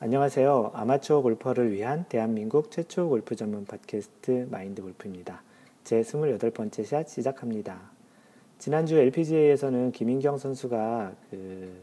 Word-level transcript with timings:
안녕하세요. 0.00 0.70
아마추어 0.74 1.22
골퍼를 1.22 1.72
위한 1.72 2.04
대한민국 2.08 2.70
최초 2.70 3.08
골프 3.08 3.34
전문 3.34 3.64
팟캐스트 3.64 4.46
마인드 4.50 4.80
골프입니다. 4.80 5.42
제 5.82 6.02
28번째 6.02 6.84
샷 6.84 7.08
시작합니다. 7.08 7.80
지난주 8.58 8.96
LPGA에서는 8.96 9.90
김인경 9.90 10.38
선수가 10.38 11.12
그 11.30 11.82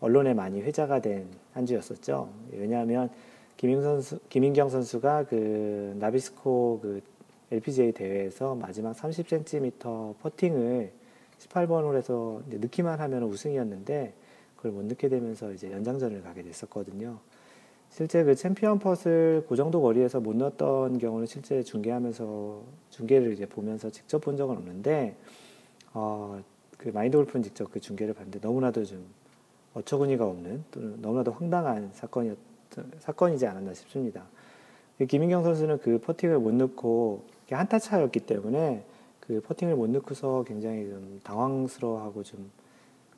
언론에 0.00 0.34
많이 0.34 0.60
회자가 0.60 1.00
된 1.00 1.44
한 1.54 1.64
주였었죠. 1.64 2.28
왜냐하면 2.52 3.08
선수, 3.56 4.18
김인경 4.28 4.68
선수가 4.68 5.26
그 5.26 5.96
나비스코 5.98 6.80
그 6.82 7.00
LPGA 7.50 7.92
대회에서 7.92 8.56
마지막 8.56 8.94
30cm 8.94 10.18
퍼팅을 10.18 10.92
18번 11.38 11.84
홀에서 11.84 12.42
넣기만 12.46 13.00
하면 13.00 13.22
우승이었는데 13.22 14.12
그걸 14.56 14.72
못 14.72 14.84
넣게 14.84 15.08
되면서 15.08 15.52
이제 15.52 15.70
연장전을 15.70 16.22
가게 16.22 16.42
됐었거든요. 16.42 17.20
실제 17.94 18.24
그 18.24 18.34
챔피언 18.34 18.80
putt을 18.80 19.46
그 19.48 19.54
정도 19.54 19.80
거리에서 19.80 20.18
못 20.18 20.34
넣었던 20.34 20.98
경우는 20.98 21.26
실제 21.26 21.62
중계하면서 21.62 22.62
중계를 22.90 23.32
이제 23.32 23.46
보면서 23.46 23.88
직접 23.88 24.18
본 24.20 24.36
적은 24.36 24.56
없는데 24.56 25.16
어, 25.92 26.42
그 26.76 26.88
마인드 26.88 27.16
골프는 27.16 27.44
직접 27.44 27.70
그 27.70 27.78
중계를 27.78 28.14
봤는데 28.14 28.40
너무나도 28.42 28.84
좀 28.84 29.06
어처구니가 29.74 30.26
없는 30.26 30.64
또는 30.72 31.00
너무나도 31.00 31.30
황당한 31.32 31.90
사건이었 31.92 32.36
사건이지 32.98 33.46
않았나 33.46 33.72
싶습니다. 33.74 34.24
김인경 35.06 35.44
선수는 35.44 35.78
그 35.78 36.00
퍼팅을 36.00 36.40
못 36.40 36.52
넣고 36.54 37.24
한타 37.50 37.78
차였기 37.78 38.20
때문에 38.20 38.84
그 39.20 39.40
퍼팅을 39.40 39.76
못 39.76 39.88
넣고서 39.90 40.42
굉장히 40.44 40.88
좀 40.88 41.20
당황스러워하고 41.22 42.24
좀 42.24 42.50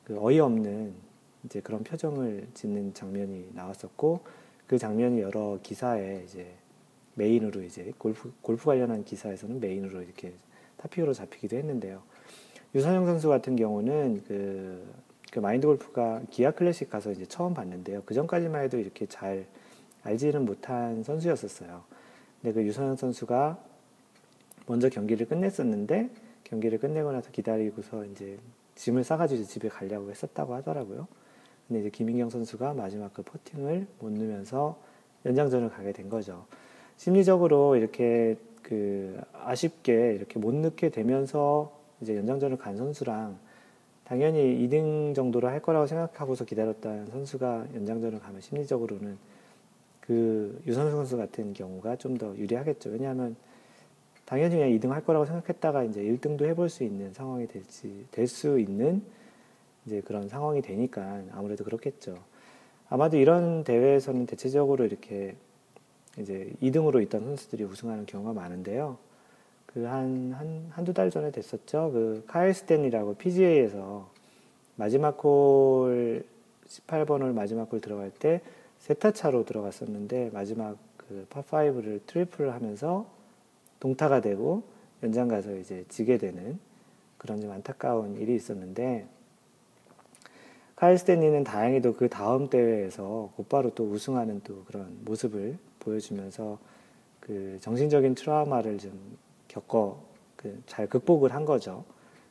그 0.07 0.17
어이없는 0.17 0.93
이제 1.43 1.59
그런 1.59 1.83
표정을 1.83 2.47
짓는 2.53 2.93
장면이 2.93 3.49
나왔었고 3.53 4.21
그 4.67 4.77
장면이 4.77 5.21
여러 5.21 5.59
기사에 5.63 6.23
이제 6.25 6.53
메인으로 7.15 7.63
이제 7.63 7.91
골프 7.97 8.31
골프 8.41 8.65
관련한 8.65 9.03
기사에서는 9.03 9.59
메인으로 9.59 10.01
이렇게 10.01 10.33
타픽으로 10.77 11.13
잡히기도 11.13 11.57
했는데요. 11.57 12.03
유선영 12.75 13.05
선수 13.05 13.29
같은 13.29 13.55
경우는 13.55 14.23
그, 14.27 14.85
그 15.31 15.39
마인드 15.39 15.65
골프가 15.65 16.21
기아 16.29 16.51
클래식 16.51 16.89
가서 16.89 17.11
이제 17.11 17.25
처음 17.25 17.53
봤는데요. 17.53 18.03
그 18.05 18.13
전까지만 18.13 18.63
해도 18.63 18.77
이렇게 18.77 19.05
잘 19.07 19.47
알지는 20.03 20.45
못한 20.45 21.03
선수였었어요. 21.03 21.83
근데 22.41 22.53
그 22.53 22.63
유선영 22.63 22.97
선수가 22.97 23.57
먼저 24.67 24.89
경기를 24.89 25.27
끝냈었는데 25.27 26.09
경기를 26.43 26.77
끝내고 26.77 27.11
나서 27.11 27.31
기다리고서 27.31 28.05
이제 28.05 28.37
짐을 28.75 29.03
싸가지고 29.03 29.43
집에 29.45 29.69
가려고 29.69 30.11
했었다고 30.11 30.53
하더라고요. 30.55 31.07
근데 31.67 31.81
이제 31.81 31.89
김인경 31.89 32.29
선수가 32.29 32.73
마지막 32.73 33.13
그 33.13 33.21
퍼팅을 33.23 33.87
못 33.99 34.11
넣으면서 34.11 34.77
연장전을 35.25 35.69
가게 35.69 35.91
된 35.91 36.09
거죠. 36.09 36.45
심리적으로 36.97 37.75
이렇게 37.75 38.37
그 38.63 39.19
아쉽게 39.33 40.13
이렇게 40.15 40.39
못 40.39 40.53
넣게 40.55 40.89
되면서 40.89 41.71
이제 42.01 42.15
연장전을 42.15 42.57
간 42.57 42.77
선수랑 42.77 43.37
당연히 44.05 44.67
2등 44.67 45.13
정도로 45.13 45.49
할 45.49 45.61
거라고 45.61 45.85
생각하고서 45.87 46.45
기다렸던 46.45 47.07
선수가 47.07 47.67
연장전을 47.75 48.19
가면 48.19 48.39
심리적으로는 48.41 49.17
그 49.99 50.61
유선수 50.65 50.91
선수 50.95 51.17
같은 51.17 51.53
경우가 51.53 51.97
좀 51.97 52.17
더 52.17 52.35
유리하겠죠. 52.37 52.89
왜냐하면 52.91 53.35
당연히 54.25 54.55
그냥 54.55 54.69
2등 54.71 54.89
할 54.89 55.03
거라고 55.03 55.25
생각했다가 55.25 55.83
이제 55.83 56.01
1등도 56.01 56.45
해볼 56.45 56.69
수 56.69 56.83
있는 56.83 57.13
상황이 57.13 57.47
될지 57.47 58.05
될 58.11 58.27
수 58.27 58.59
있는 58.59 59.01
이제 59.87 60.01
그런 60.01 60.27
상황이 60.27 60.61
되니까 60.61 61.21
아무래도 61.31 61.63
그렇겠죠. 61.63 62.17
아마도 62.89 63.17
이런 63.17 63.63
대회에서는 63.63 64.25
대체적으로 64.25 64.85
이렇게 64.85 65.35
이제 66.19 66.51
2등으로 66.61 67.01
있던 67.03 67.23
선수들이 67.23 67.63
우승하는 67.63 68.05
경우가 68.05 68.33
많은데요. 68.33 68.97
그 69.65 69.83
한, 69.83 70.33
한, 70.33 70.67
한두 70.71 70.93
달 70.93 71.09
전에 71.09 71.31
됐었죠. 71.31 71.91
그 71.93 72.23
카일 72.27 72.53
스탠리라고 72.53 73.15
PGA에서 73.15 74.09
마지막 74.75 75.23
홀 75.23 76.25
18번을 76.67 77.33
마지막 77.33 77.71
홀 77.71 77.79
들어갈 77.79 78.11
때 78.11 78.41
세 78.79 78.95
타 78.95 79.11
차로 79.11 79.45
들어갔었는데 79.45 80.31
마지막 80.33 80.77
그 80.97 81.25
파5를 81.29 82.01
트리플을 82.05 82.53
하면서 82.53 83.05
동타가 83.79 84.21
되고 84.21 84.63
연장 85.03 85.27
가서 85.27 85.55
이제 85.55 85.85
지게 85.87 86.17
되는 86.17 86.59
그런 87.17 87.39
좀 87.39 87.51
안타까운 87.51 88.19
일이 88.19 88.35
있었는데 88.35 89.07
카일 90.77 90.97
스탠리는 90.97 91.43
다행히도 91.43 91.95
그 91.95 92.07
다음 92.07 92.49
대회에서 92.49 93.31
곧바로 93.35 93.71
또 93.71 93.83
우승하는 93.83 94.41
또 94.45 94.63
그런 94.65 94.95
모습을 95.03 95.57
보여주면서 95.79 96.57
그 97.19 97.57
정신적인 97.61 98.15
트라우마를 98.15 98.77
좀 98.77 99.17
겪어 99.49 99.99
그 100.37 100.61
잘 100.67 100.87
극복을 100.87 101.33
한 101.33 101.45
거죠. 101.45 101.83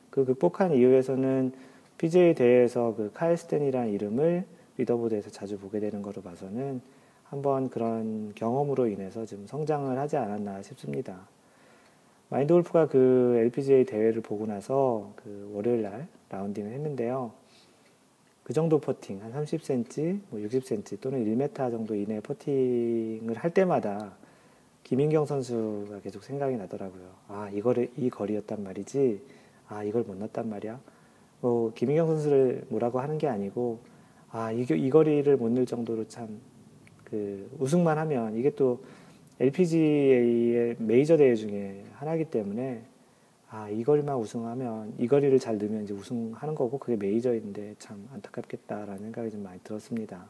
그 0.09 0.25
극복한 0.25 0.73
이후에서는 0.73 1.51
PGA 1.97 2.33
대회에서 2.33 2.95
그 2.95 3.11
카일 3.13 3.37
스탠리라는 3.37 3.91
이름을 3.91 4.45
leaderboard에서 4.77 5.29
자주 5.29 5.59
보게 5.59 5.79
되는 5.79 6.01
거로 6.01 6.21
봐서는 6.21 6.81
한번 7.25 7.69
그런 7.69 8.33
경험으로 8.33 8.87
인해서 8.87 9.25
좀 9.25 9.45
성장을 9.45 9.97
하지 9.97 10.15
않았나 10.15 10.63
싶습니다. 10.63 11.27
마인드 12.29 12.53
골프가 12.53 12.87
그 12.87 13.35
LPGA 13.39 13.85
대회를 13.85 14.21
보고 14.21 14.45
나서 14.45 15.11
그 15.17 15.51
월요일 15.53 15.81
날 15.81 16.07
라운딩을 16.29 16.71
했는데요. 16.71 17.31
그 18.47 18.53
정도 18.53 18.79
퍼팅, 18.79 19.21
한 19.21 19.33
30cm, 19.33 20.21
뭐 20.29 20.39
60cm 20.39 21.01
또는 21.01 21.25
1m 21.25 21.69
정도 21.69 21.93
이내 21.93 22.21
퍼팅을 22.21 23.35
할 23.35 23.53
때마다 23.53 24.13
김인경 24.83 25.25
선수가 25.25 25.99
계속 25.99 26.23
생각이 26.23 26.55
나더라고요. 26.55 27.09
아, 27.27 27.49
이거를, 27.53 27.91
이 27.97 28.09
거리였단 28.09 28.63
말이지. 28.63 29.21
아, 29.67 29.83
이걸 29.83 30.03
못 30.03 30.15
넣었단 30.15 30.47
말이야. 30.47 30.79
뭐, 31.41 31.73
김인경 31.73 32.07
선수를 32.07 32.63
뭐라고 32.69 33.01
하는 33.01 33.17
게 33.17 33.27
아니고, 33.27 33.79
아, 34.31 34.49
이, 34.53 34.61
이 34.61 34.89
거리를 34.89 35.35
못 35.35 35.51
넣을 35.51 35.65
정도로 35.65 36.07
참, 36.07 36.39
그, 37.03 37.53
우승만 37.59 37.97
하면, 37.97 38.37
이게 38.37 38.49
또 38.51 38.81
LPGA의 39.41 40.77
메이저 40.79 41.17
대회 41.17 41.35
중에 41.35 41.83
하나이기 41.95 42.31
때문에, 42.31 42.81
아, 43.49 43.69
이 43.69 43.83
거리만 43.83 44.17
우승하면, 44.17 44.93
이 44.97 45.07
거리를 45.07 45.37
잘 45.39 45.57
넣으면 45.57 45.83
이제 45.83 45.93
우승하는 45.93 46.53
거고, 46.53 46.77
그게 46.77 46.97
메이저인데 46.97 47.75
참 47.79 48.07
안타깝겠다라는 48.13 48.97
생각이 48.97 49.31
좀 49.31 49.43
많이 49.43 49.59
들었습니다. 49.61 50.27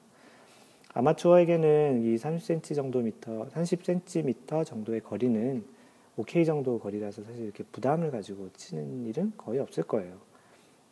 아마추어에게는 0.94 2.04
이 2.04 2.16
30cm 2.16 2.76
정도 2.76 3.02
미터, 3.02 3.48
30cm 3.50 4.66
정도의 4.66 5.02
거리는 5.02 5.64
오케이 6.16 6.46
정도 6.46 6.80
거리라서 6.80 7.24
사실 7.24 7.44
이렇게 7.44 7.64
부담을 7.72 8.10
가지고 8.10 8.50
치는 8.54 9.06
일은 9.06 9.34
거의 9.38 9.60
없을 9.60 9.84
거예요. 9.84 10.18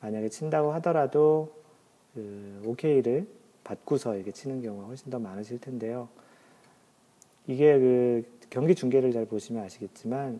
만약에 0.01 0.29
친다고 0.29 0.71
하더라도 0.73 1.51
그 2.13 2.61
오케이를 2.65 3.27
받고서 3.63 4.15
이렇게 4.15 4.31
치는 4.31 4.61
경우가 4.61 4.85
훨씬 4.85 5.09
더 5.09 5.17
많으실 5.17 5.59
텐데요. 5.59 6.07
이게 7.47 7.79
그 7.79 8.23
경기 8.51 8.75
중계를 8.75 9.11
잘 9.11 9.25
보시면 9.25 9.63
아시겠지만 9.63 10.39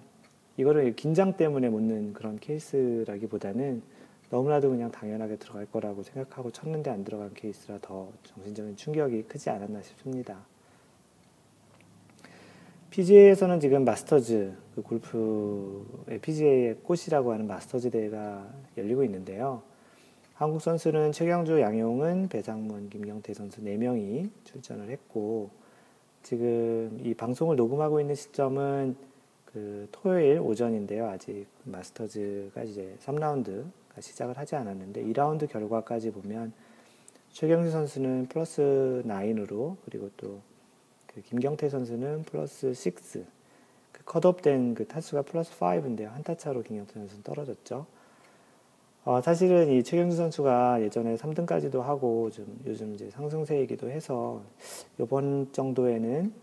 이거를 0.58 0.96
긴장 0.96 1.36
때문에 1.36 1.70
묻는 1.70 2.14
그런 2.14 2.40
케이스라기보다는 2.40 3.82
너무나도 4.30 4.70
그냥 4.70 4.92
당연하게 4.92 5.36
들어갈 5.38 5.66
거라고 5.66 6.04
생각하고 6.04 6.52
쳤는데 6.52 6.90
안 6.90 7.04
들어간 7.04 7.34
케이스라 7.34 7.80
더 7.82 8.10
정신적인 8.24 8.76
충격이 8.76 9.24
크지 9.24 9.50
않았나 9.50 9.82
싶습니다. 9.82 10.40
PGA에서는 12.90 13.60
지금 13.60 13.84
마스터즈, 13.84 14.54
그 14.76 14.82
골프의 14.82 16.20
PGA의 16.22 16.76
꽃이라고 16.84 17.34
하는 17.34 17.46
마스터즈 17.46 17.90
대회가 17.90 18.50
열리고 18.78 19.04
있는데요. 19.04 19.62
한국 20.34 20.62
선수는 20.62 21.12
최경주, 21.12 21.60
양용은, 21.60 22.30
배상문, 22.30 22.90
김경태 22.90 23.34
선수 23.34 23.62
4명이 23.62 24.30
출전을 24.46 24.90
했고, 24.90 25.50
지금 26.24 27.00
이 27.04 27.14
방송을 27.14 27.56
녹음하고 27.58 28.00
있는 28.00 28.16
시점은 28.16 28.96
그 29.56 29.88
토요일 29.92 30.40
오전인데요. 30.40 31.08
아직 31.08 31.48
마스터즈가 31.64 32.64
이제 32.64 32.96
3라운드가 33.06 34.02
시작을 34.02 34.38
하지 34.38 34.56
않았는데 34.56 35.04
2라운드 35.06 35.50
결과까지 35.50 36.12
보면 36.12 36.54
최경주 37.32 37.72
선수는 37.72 38.28
플러스 38.28 39.02
9으로 39.08 39.78
그리고 39.86 40.12
또 40.18 40.56
그 41.16 41.22
김경태 41.22 41.70
선수는 41.70 42.24
플러스 42.24 42.74
6, 42.76 42.96
그 43.94 44.04
컷업된 44.04 44.76
그 44.76 44.86
타수가 44.86 45.22
플러스 45.22 45.58
5인데요. 45.58 46.08
한타 46.10 46.36
차로 46.36 46.62
김경태 46.62 46.94
선수는 46.94 47.24
떨어졌죠. 47.24 47.86
어, 49.06 49.22
사실은 49.22 49.72
이 49.72 49.82
최경수 49.82 50.18
선수가 50.18 50.82
예전에 50.82 51.16
3등까지도 51.16 51.80
하고 51.80 52.30
좀 52.32 52.60
요즘 52.66 52.94
이제 52.94 53.10
상승세이기도 53.12 53.90
해서 53.90 54.42
이번 55.00 55.54
정도에는 55.54 56.34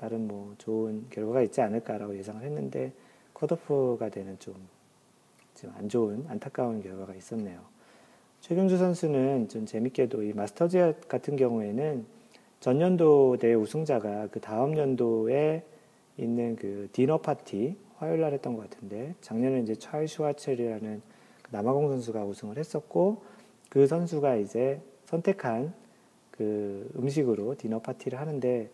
다른 0.00 0.26
뭐 0.26 0.54
좋은 0.56 1.04
결과가 1.10 1.42
있지 1.42 1.60
않을까라고 1.60 2.16
예상을 2.16 2.42
했는데 2.42 2.90
컷오프가 3.34 4.08
되는 4.08 4.38
좀 4.38 4.54
지금 5.52 5.74
안 5.76 5.90
좋은 5.90 6.24
안타까운 6.26 6.82
결과가 6.82 7.14
있었네요. 7.14 7.60
최경주 8.40 8.78
선수는 8.78 9.48
좀 9.48 9.66
재밌게도 9.66 10.22
이 10.22 10.32
마스터즈 10.32 10.94
같은 11.06 11.36
경우에는 11.36 12.06
전년도 12.60 13.36
내 13.40 13.52
우승자가 13.52 14.28
그 14.28 14.40
다음 14.40 14.78
연도에 14.78 15.64
있는 16.16 16.56
그 16.56 16.88
디너 16.92 17.18
파티 17.18 17.76
화요일 17.96 18.22
날 18.22 18.32
했던 18.32 18.56
것 18.56 18.70
같은데 18.70 19.14
작년에 19.20 19.60
이제 19.60 19.74
찰 19.74 20.08
슈와첼이라는 20.08 21.02
그 21.42 21.48
남아공 21.54 21.90
선수가 21.90 22.24
우승을 22.24 22.56
했었고 22.56 23.22
그 23.68 23.86
선수가 23.86 24.36
이제 24.36 24.80
선택한 25.04 25.74
그 26.30 26.90
음식으로 26.96 27.56
디너 27.58 27.80
파티를 27.80 28.18
하는데 28.18 28.70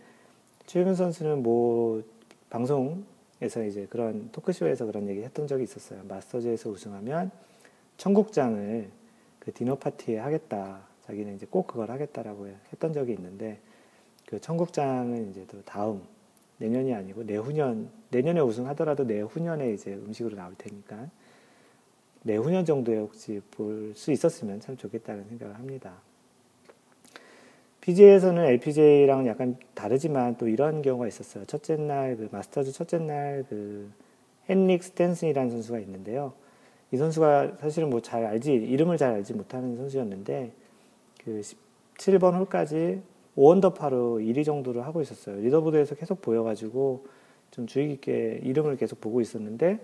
최윤 0.67 0.95
선수는 0.95 1.43
뭐 1.43 2.03
방송에서 2.51 3.65
이제 3.67 3.87
그런 3.89 4.31
토크쇼에서 4.33 4.87
그런 4.87 5.09
얘기 5.09 5.23
했던 5.23 5.47
적이 5.47 5.65
있었어요. 5.65 6.03
마스터즈에서 6.05 6.71
우승하면 6.71 7.31
청국장을 7.97 8.91
그 9.39 9.53
디너 9.53 9.77
파티에 9.77 10.19
하겠다. 10.19 10.81
자기는 11.07 11.37
이제 11.37 11.47
꼭 11.49 11.67
그걸 11.69 11.91
하겠다라고 11.91 12.49
했던 12.73 12.93
적이 12.93 13.13
있는데 13.13 13.61
그 14.27 14.41
청국장은 14.41 15.31
이제 15.31 15.47
또 15.49 15.63
다음 15.63 16.03
내년이 16.59 16.93
아니고 16.95 17.23
내후년 17.23 17.89
내년에 18.11 18.41
우승하더라도 18.41 19.05
내후년에 19.05 19.73
이제 19.73 19.95
음식으로 19.95 20.37
나올 20.37 20.55
테니까 20.59 21.09
내후년 22.23 22.65
정도에 22.65 22.99
혹시 22.99 23.41
볼 23.53 23.95
수 23.95 24.11
있었으면 24.11 24.61
참 24.61 24.77
좋겠다는 24.77 25.29
생각을 25.29 25.55
합니다. 25.55 25.95
PGA에서는 27.87 28.44
LPGA랑 28.44 29.29
약간 29.29 29.56
다르지만 29.75 30.37
또 30.38 30.49
이런 30.49 30.83
경우가 30.83 31.06
있었어요. 31.06 31.44
첫째 31.44 31.77
날, 31.77 32.17
그 32.17 32.29
마스터즈 32.33 32.73
첫째 32.73 32.99
날, 32.99 33.44
그 33.49 33.88
헨릭 34.49 34.83
스탠슨이라는 34.83 35.50
선수가 35.50 35.79
있는데요. 35.79 36.33
이 36.91 36.97
선수가 36.97 37.59
사실은 37.61 37.88
뭐 37.88 38.00
잘 38.00 38.25
알지, 38.27 38.53
이름을 38.53 38.97
잘 38.97 39.12
알지 39.12 39.35
못하는 39.35 39.77
선수였는데, 39.77 40.50
그 41.25 41.41
17번 41.97 42.35
홀까지 42.35 43.03
5언더파로 43.37 44.21
1위 44.21 44.44
정도를 44.44 44.85
하고 44.85 45.00
있었어요. 45.00 45.37
leaderboard에서 45.37 45.94
계속 45.94 46.21
보여가지고 46.23 47.06
좀 47.53 47.69
주의 47.69 47.87
깊게 47.88 48.41
이름을 48.43 48.79
계속 48.79 49.00
보고 49.00 49.21
있었는데, 49.21 49.79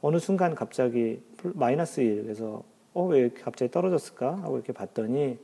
어느 0.00 0.20
순간 0.20 0.54
갑자기 0.54 1.20
마이너스 1.42 2.02
1, 2.02 2.22
그래서 2.22 2.62
어, 2.94 3.04
왜 3.06 3.30
갑자기 3.30 3.68
떨어졌을까? 3.72 4.36
하고 4.42 4.56
이렇게 4.56 4.72
봤더니 4.72 5.38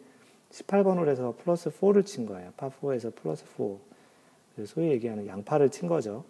18번 0.54 0.98
홀에서 0.98 1.34
플러스 1.36 1.68
4를 1.70 2.06
친 2.06 2.26
거예요. 2.26 2.52
파4에서 2.56 3.12
플러스 3.14 3.44
4. 4.56 4.64
소위 4.66 4.90
얘기하는 4.90 5.26
양파를 5.26 5.70
친 5.70 5.88
거죠. 5.88 6.24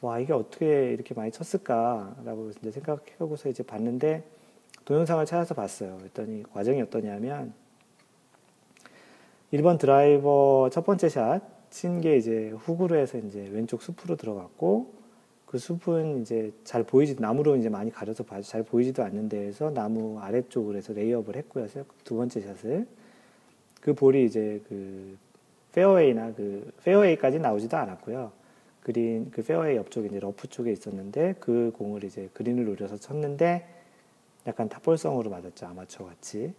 와, 0.00 0.18
이게 0.18 0.32
어떻게 0.32 0.92
이렇게 0.92 1.12
많이 1.12 1.30
쳤을까라고 1.30 2.52
이제 2.58 2.70
생각해보고서 2.70 3.50
이제 3.50 3.62
봤는데 3.62 4.24
동영상을 4.86 5.24
찾아서 5.26 5.54
봤어요. 5.54 5.98
그랬더니 5.98 6.42
과정이 6.54 6.80
어떠냐면 6.80 7.52
1번 9.52 9.78
드라이버 9.78 10.70
첫 10.72 10.86
번째 10.86 11.08
샷 11.08 11.60
친 11.70 12.00
게 12.00 12.16
이제 12.16 12.50
훅으로 12.58 12.96
해서 12.96 13.18
이제 13.18 13.48
왼쪽 13.52 13.82
숲으로 13.82 14.16
들어갔고 14.16 14.92
그 15.46 15.58
숲은 15.58 16.22
이제 16.22 16.52
잘 16.64 16.82
보이지 16.82 17.16
나무로 17.20 17.56
이제 17.56 17.68
많이 17.68 17.90
가려서 17.92 18.24
잘 18.42 18.62
보이지도 18.62 19.04
않는 19.04 19.28
데에서 19.28 19.70
나무 19.70 20.18
아래쪽으로 20.18 20.78
해서 20.78 20.92
layup을 20.92 21.36
했고요. 21.36 21.66
두 22.04 22.16
번째 22.16 22.40
샷을 22.40 22.86
그 23.80 23.94
볼이 23.94 24.24
이제 24.24 24.60
그 24.68 25.16
페어웨이나 25.72 26.32
그 26.34 26.72
페어웨이까지 26.84 27.38
나오지도 27.38 27.76
않았고요. 27.76 28.32
그린 28.82 29.30
그 29.30 29.42
페어웨이 29.42 29.76
옆쪽에 29.76 30.08
이제 30.08 30.20
러프 30.20 30.48
쪽에 30.48 30.72
있었는데 30.72 31.36
그 31.40 31.72
공을 31.76 32.04
이제 32.04 32.28
그린을 32.34 32.64
노려서 32.64 32.96
쳤는데 32.96 33.66
약간 34.46 34.68
top 34.68 34.80
ball성으로 34.80 35.30
맞았죠 35.30 35.66
아마추어 35.66 36.06
같이. 36.06 36.52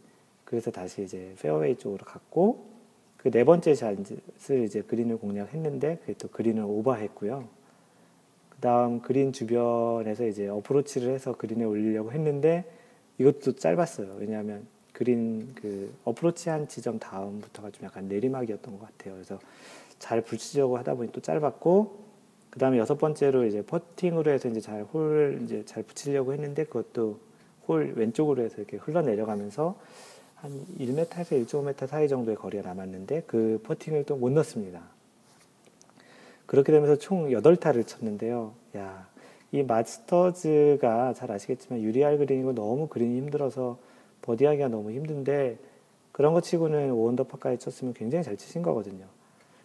그래서 0.46 0.72
다시 0.72 1.04
이제 1.04 1.34
페어웨이 1.42 1.78
쪽으로 1.78 2.06
갔고 2.06 2.72
그 3.22 3.30
네 3.30 3.44
번째 3.44 3.76
샷을 3.76 4.64
이제 4.64 4.82
그린을 4.82 5.18
공략했는데 5.18 5.98
그게 5.98 6.14
또 6.14 6.28
그린을 6.28 6.64
오버했고요. 6.64 7.48
그 8.50 8.58
다음 8.62 9.00
그린 9.02 9.32
주변에서 9.32 10.26
이제 10.26 10.48
어프로치를 10.48 11.14
해서 11.14 11.34
그린에 11.38 11.64
올리려고 11.64 12.12
했는데 12.12 12.66
이것도 13.20 13.58
짧았어요. 13.58 14.16
왜냐하면 14.20 14.66
그린 15.02 15.52
그 15.56 15.92
어프로치한 16.06 16.68
지점 16.68 17.00
다음부터가 17.00 17.72
좀 17.72 17.86
약간 17.86 18.08
내리막이었던 18.08 18.78
것 18.78 18.86
같아요. 18.86 19.16
그래서 19.16 19.40
잘 19.98 20.22
붙이려고 20.22 20.78
하다 20.78 20.94
보니 20.94 21.12
또 21.12 21.20
짧았고 21.22 22.00
그 22.52 22.60
다음에 22.60 22.78
여섯 22.78 23.00
번째로 23.00 23.46
이제 23.46 23.64
퍼팅으로 23.64 24.30
해서 24.30 24.48
이제 24.48 24.62
잘 24.62 24.84
홀 24.94 25.40
이제 25.44 25.66
잘 25.66 25.82
붙이려고 25.82 26.34
했는데 26.34 26.66
그것도 26.66 27.18
홀 27.68 27.94
왼쪽으로 27.96 28.44
해서 28.44 28.58
이렇게 28.58 28.78
흘러 28.78 29.02
내려가면서 29.02 29.76
한 30.36 30.52
1m에서 30.80 31.48
1.5m 31.48 31.88
사이 31.88 32.08
정도의 32.08 32.38
거리가 32.38 32.62
남았는데 32.62 33.24
그 33.26 33.60
퍼팅을 33.64 34.04
또 34.04 34.18
못 34.18 34.32
넣습니다. 34.34 34.84
그렇게 36.46 36.72
되면서 36.72 36.98
총 36.98 37.30
8타를 37.30 37.88
쳤는데요. 37.88 38.54
야, 38.78 39.08
이 39.52 39.64
마스터즈가 39.64 41.16
잘 41.16 41.32
아시겠지만 41.32 41.82
유리알 41.82 42.20
그린이고 42.20 42.54
너무 42.54 42.88
그린이 42.88 43.18
힘들어서 43.18 43.80
버디하기가 44.22 44.68
너무 44.68 44.92
힘든데 44.92 45.58
그런 46.12 46.34
거 46.34 46.42
치고는 46.42 46.92
오언더파까지 46.92 47.58
쳤으면 47.60 47.94
굉장히 47.94 48.24
잘 48.24 48.38
치신 48.38 48.62
거거든요. 48.62 49.06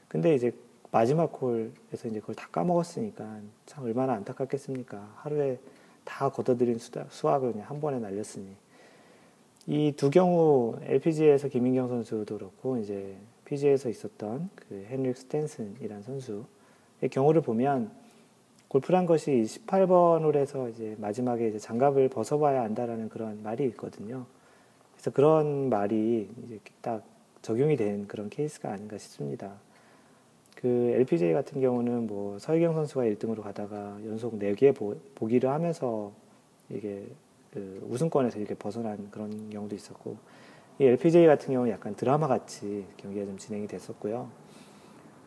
근데 0.08 0.34
이제 0.34 0.52
마지막 0.90 1.26
홀에서 1.40 2.08
이제 2.08 2.20
그걸 2.20 2.34
다 2.34 2.48
까먹었으니까 2.52 3.40
참 3.66 3.84
얼마나 3.84 4.14
안타깝겠습니까. 4.14 5.14
하루에 5.16 5.58
다 6.04 6.30
걷어들인 6.30 6.78
수학을 6.78 7.52
그냥 7.52 7.68
한 7.68 7.80
번에 7.80 7.98
날렸으니. 7.98 8.46
이 9.66 9.92
두 9.96 10.10
경우 10.10 10.76
LPGA에서 10.82 11.48
김인경 11.48 11.88
선수도 11.88 12.38
그렇고 12.38 12.78
이제 12.78 13.16
PGA에서 13.46 13.88
있었던 13.88 14.48
그 14.54 14.86
헨릭 14.88 15.16
스탠슨이란 15.16 16.02
선수의 16.02 16.44
경우를 17.10 17.40
보면 17.40 17.90
골프란 18.68 19.06
것이 19.06 19.30
18번 19.32 20.22
홀에서 20.22 20.68
이제 20.68 20.94
마지막에 20.98 21.48
이제 21.48 21.58
장갑을 21.58 22.08
벗어봐야 22.08 22.62
한다라는 22.62 23.08
그런 23.08 23.42
말이 23.42 23.64
있거든요. 23.66 24.26
그래서 24.96 25.10
그런 25.10 25.68
말이 25.68 26.28
이제 26.44 26.58
딱 26.80 27.04
적용이 27.42 27.76
된 27.76 28.08
그런 28.08 28.28
케이스가 28.28 28.72
아닌가 28.72 28.98
싶습니다. 28.98 29.52
그 30.56 30.66
LPGA 30.96 31.32
같은 31.32 31.60
경우는 31.60 32.06
뭐 32.06 32.38
서희경 32.38 32.74
선수가 32.74 33.04
1등으로 33.04 33.42
가다가 33.42 33.98
연속 34.06 34.38
4개 34.38 34.74
보기를 35.14 35.50
하면서 35.50 36.12
이게 36.70 37.06
그 37.52 37.86
우승권에서 37.88 38.38
이렇게 38.38 38.54
벗어난 38.54 39.08
그런 39.10 39.50
경우도 39.50 39.74
있었고 39.74 40.16
이 40.78 40.84
LPGA 40.84 41.26
같은 41.26 41.52
경우는 41.52 41.72
약간 41.72 41.94
드라마 41.94 42.26
같이 42.26 42.84
경기가 42.96 43.26
좀 43.26 43.38
진행이 43.38 43.66
됐었고요. 43.66 44.28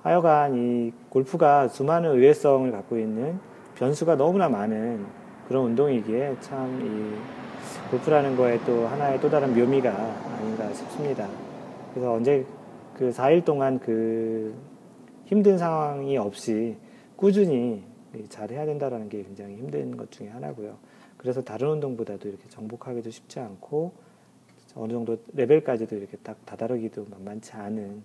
하여간 0.02 0.56
이 0.56 0.94
골프가 1.10 1.68
수많은 1.68 2.12
의외성을 2.12 2.72
갖고 2.72 2.98
있는 2.98 3.40
변수가 3.76 4.16
너무나 4.16 4.50
많은 4.50 5.06
그런 5.48 5.66
운동이기에 5.66 6.38
참이 6.40 7.14
골프라는 7.90 8.36
거에 8.36 8.60
또 8.66 8.86
하나의 8.88 9.20
또 9.20 9.30
다른 9.30 9.56
묘미가 9.56 9.92
아닌가 9.92 10.72
싶습니다. 10.74 11.28
그래서 11.92 12.14
언제 12.14 12.46
그 12.96 13.10
4일 13.10 13.44
동안 13.44 13.80
그 13.80 14.54
힘든 15.26 15.58
상황이 15.58 16.16
없이 16.18 16.78
꾸준히 17.16 17.84
잘 18.30 18.52
해야 18.52 18.66
된다라는 18.66 19.10
게 19.10 19.24
굉장히 19.24 19.56
힘든 19.56 19.98
것 19.98 20.12
중에 20.12 20.28
하나고요. 20.28 20.78
그래서 21.18 21.42
다른 21.42 21.70
운동보다도 21.70 22.30
이렇게 22.30 22.48
정복하기도 22.50 23.10
쉽지 23.10 23.40
않고 23.40 23.92
어느 24.76 24.94
정도 24.94 25.18
레벨까지도 25.34 25.96
이렇게 25.96 26.16
딱 26.18 26.38
다다르기도 26.46 27.08
만만치 27.10 27.54
않은 27.54 28.04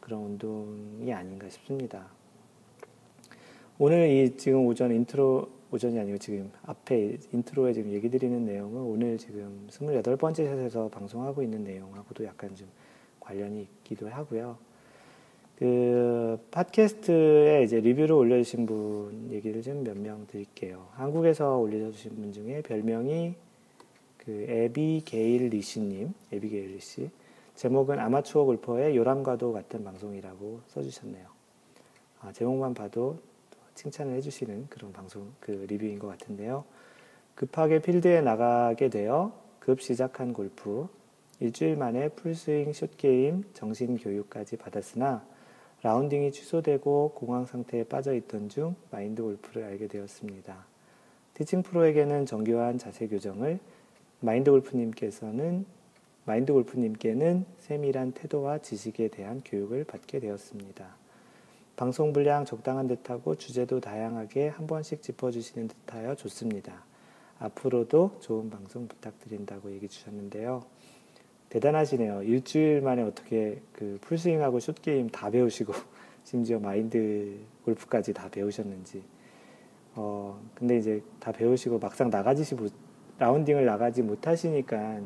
그런 0.00 0.20
운동이 0.20 1.12
아닌가 1.12 1.48
싶습니다. 1.50 2.06
오늘 3.78 4.08
이 4.08 4.36
지금 4.38 4.66
오전 4.66 4.90
인트로 4.90 5.48
오전이 5.70 5.98
아니고 5.98 6.16
지금 6.16 6.50
앞에 6.64 7.18
intro에 7.32 7.74
지금 7.74 7.92
얘기 7.92 8.08
드리는 8.08 8.42
내용은 8.46 8.80
오늘 8.80 9.18
지금 9.18 9.66
28번째 9.68 10.46
샷에서 10.46 10.88
방송하고 10.88 11.42
있는 11.42 11.62
내용하고도 11.62 12.24
약간 12.24 12.54
좀 12.54 12.66
관련이 13.20 13.60
있기도 13.60 14.08
하고요. 14.08 14.56
그 15.58 16.38
팟캐스트에 16.50 17.64
이제 17.64 17.80
리뷰를 17.80 18.12
올려주신 18.12 18.64
분 18.64 19.28
얘기를 19.30 19.60
좀 19.60 19.82
몇 19.82 19.94
명 19.96 20.26
드릴게요. 20.26 20.86
한국에서 20.92 21.58
올려주신 21.58 22.14
분 22.16 22.32
중에 22.32 22.62
별명이 22.62 23.34
그 24.16 24.46
에비게일 24.48 25.48
리시님, 25.48 26.14
에비게일 26.32 26.72
리시. 26.74 27.10
제목은 27.54 27.98
아마추어 27.98 28.44
골퍼의 28.44 28.96
요람과도 28.96 29.52
같은 29.52 29.84
방송이라고 29.84 30.60
써주셨네요. 30.68 31.26
아, 32.20 32.32
제목만 32.32 32.72
봐도 32.74 33.18
칭찬을 33.76 34.14
해주시는 34.16 34.66
그런 34.68 34.92
방송 34.92 35.32
그 35.38 35.66
리뷰인 35.68 36.00
것 36.00 36.08
같은데요. 36.08 36.64
급하게 37.36 37.80
필드에 37.80 38.22
나가게 38.22 38.88
되어 38.88 39.32
급 39.60 39.80
시작한 39.80 40.32
골프 40.32 40.88
일주일 41.38 41.76
만에 41.76 42.08
풀스윙 42.08 42.72
숏게임 42.72 43.44
정신 43.52 43.98
교육까지 43.98 44.56
받았으나 44.56 45.24
라운딩이 45.82 46.32
취소되고 46.32 47.12
공황 47.14 47.44
상태에 47.44 47.84
빠져 47.84 48.14
있던 48.14 48.48
중 48.48 48.74
마인드 48.90 49.22
골프를 49.22 49.64
알게 49.64 49.86
되었습니다. 49.86 50.66
티칭 51.34 51.62
프로에게는 51.62 52.24
정교한 52.24 52.78
자세 52.78 53.06
교정을 53.06 53.58
마인드 54.20 54.50
골프님께서는 54.50 55.66
마인드 56.24 56.52
골프님께는 56.52 57.44
세밀한 57.58 58.12
태도와 58.12 58.58
지식에 58.58 59.08
대한 59.08 59.42
교육을 59.44 59.84
받게 59.84 60.18
되었습니다. 60.18 60.96
방송 61.76 62.14
분량 62.14 62.46
적당한 62.46 62.86
듯하고 62.86 63.34
주제도 63.34 63.80
다양하게 63.80 64.48
한 64.48 64.66
번씩 64.66 65.02
짚어주시는 65.02 65.68
듯하여 65.68 66.14
좋습니다. 66.14 66.84
앞으로도 67.38 68.16
좋은 68.20 68.48
방송 68.48 68.88
부탁드린다고 68.88 69.70
얘기 69.72 69.86
주셨는데요. 69.86 70.64
대단하시네요. 71.50 72.22
일주일 72.22 72.80
만에 72.80 73.02
어떻게 73.02 73.60
그 73.74 73.98
풀스윙하고 74.00 74.58
숏게임 74.58 75.10
다 75.10 75.28
배우시고 75.28 75.74
심지어 76.24 76.58
마인드 76.58 77.36
골프까지 77.66 78.14
다 78.14 78.30
배우셨는지. 78.30 79.02
어, 79.96 80.40
근데 80.54 80.78
이제 80.78 81.02
다 81.20 81.30
배우시고 81.30 81.78
막상 81.78 82.08
나가지 82.08 82.54
못, 82.54 82.72
라운딩을 83.18 83.66
나가지 83.66 84.00
못하시니까 84.00 85.00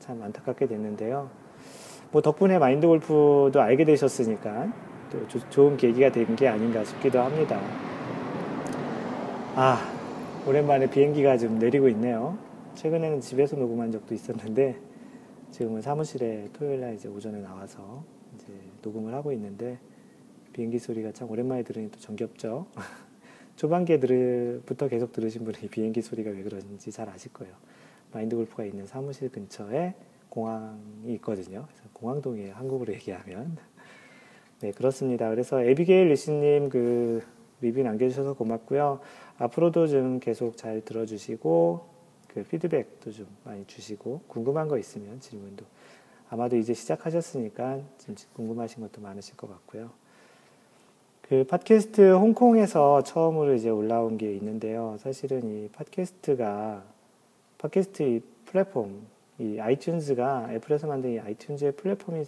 참 0.00 0.22
안타깝게 0.22 0.66
됐는데요. 0.66 1.30
뭐 2.10 2.20
덕분에 2.20 2.58
마인드 2.58 2.84
골프도 2.88 3.60
알게 3.60 3.84
되셨으니까 3.84 4.72
또 5.10 5.26
조, 5.28 5.38
좋은 5.50 5.76
계기가 5.76 6.10
된 6.10 6.34
게 6.36 6.48
아닌가 6.48 6.84
싶기도 6.84 7.20
합니다. 7.20 7.60
아, 9.54 9.78
오랜만에 10.46 10.88
비행기가 10.90 11.38
좀 11.38 11.58
내리고 11.58 11.88
있네요. 11.88 12.36
최근에는 12.74 13.20
집에서 13.20 13.56
녹음한 13.56 13.90
적도 13.92 14.14
있었는데 14.14 14.76
지금은 15.50 15.80
사무실에 15.80 16.48
토요일 16.52 16.80
날 16.80 16.94
이제 16.94 17.08
오전에 17.08 17.40
나와서 17.40 18.04
이제 18.34 18.46
녹음을 18.82 19.14
하고 19.14 19.32
있는데 19.32 19.78
비행기 20.52 20.78
소리가 20.78 21.12
참 21.12 21.30
오랜만에 21.30 21.62
들으니 21.62 21.90
또 21.90 21.98
정겹죠. 21.98 22.66
초반기부터 23.56 24.88
계속 24.88 25.12
들으신 25.12 25.44
분이 25.44 25.68
비행기 25.70 26.02
소리가 26.02 26.30
왜 26.30 26.42
그런지 26.42 26.92
잘 26.92 27.08
아실 27.08 27.32
거예요. 27.32 27.54
마인드 28.12 28.36
골프가 28.36 28.64
있는 28.64 28.86
사무실 28.86 29.30
근처에 29.30 29.94
공항이 30.28 31.14
있거든요. 31.14 31.64
그래서 31.68 31.84
공항동이에요. 31.94 32.54
한국으로 32.54 32.92
얘기하면. 32.94 33.56
네, 34.60 34.72
그렇습니다. 34.72 35.28
그래서 35.28 35.62
에비게일 35.62 36.08
리시님 36.08 36.70
그 36.70 37.22
리뷰 37.60 37.82
남겨주셔서 37.82 38.34
고맙고요. 38.34 39.00
앞으로도 39.38 39.86
좀 39.86 40.18
계속 40.18 40.56
잘 40.56 40.80
들어주시고 40.80 41.96
그 42.28 42.42
피드백도 42.42 43.12
좀 43.12 43.26
많이 43.44 43.66
주시고 43.66 44.22
궁금한 44.26 44.68
거 44.68 44.78
있으면 44.78 45.20
질문도 45.20 45.64
아마도 46.30 46.56
이제 46.56 46.72
시작하셨으니까 46.72 47.80
좀 47.98 48.14
궁금하신 48.34 48.82
것도 48.82 49.00
많으실 49.02 49.36
것 49.36 49.48
같고요. 49.48 49.90
그 51.22 51.44
팟캐스트 51.44 52.12
홍콩에서 52.12 53.02
처음으로 53.02 53.54
이제 53.54 53.68
올라온 53.68 54.16
게 54.16 54.32
있는데요. 54.34 54.96
사실은 54.98 55.44
이 55.44 55.68
팟캐스트가 55.68 56.82
팟캐스트 57.58 58.02
이 58.02 58.22
플랫폼 58.46 59.06
이 59.38 59.56
아이튠즈가 59.56 60.50
애플에서 60.54 60.86
만든 60.86 61.10
이 61.12 61.20
아이튠즈의 61.20 61.76
플랫폼이 61.76 62.24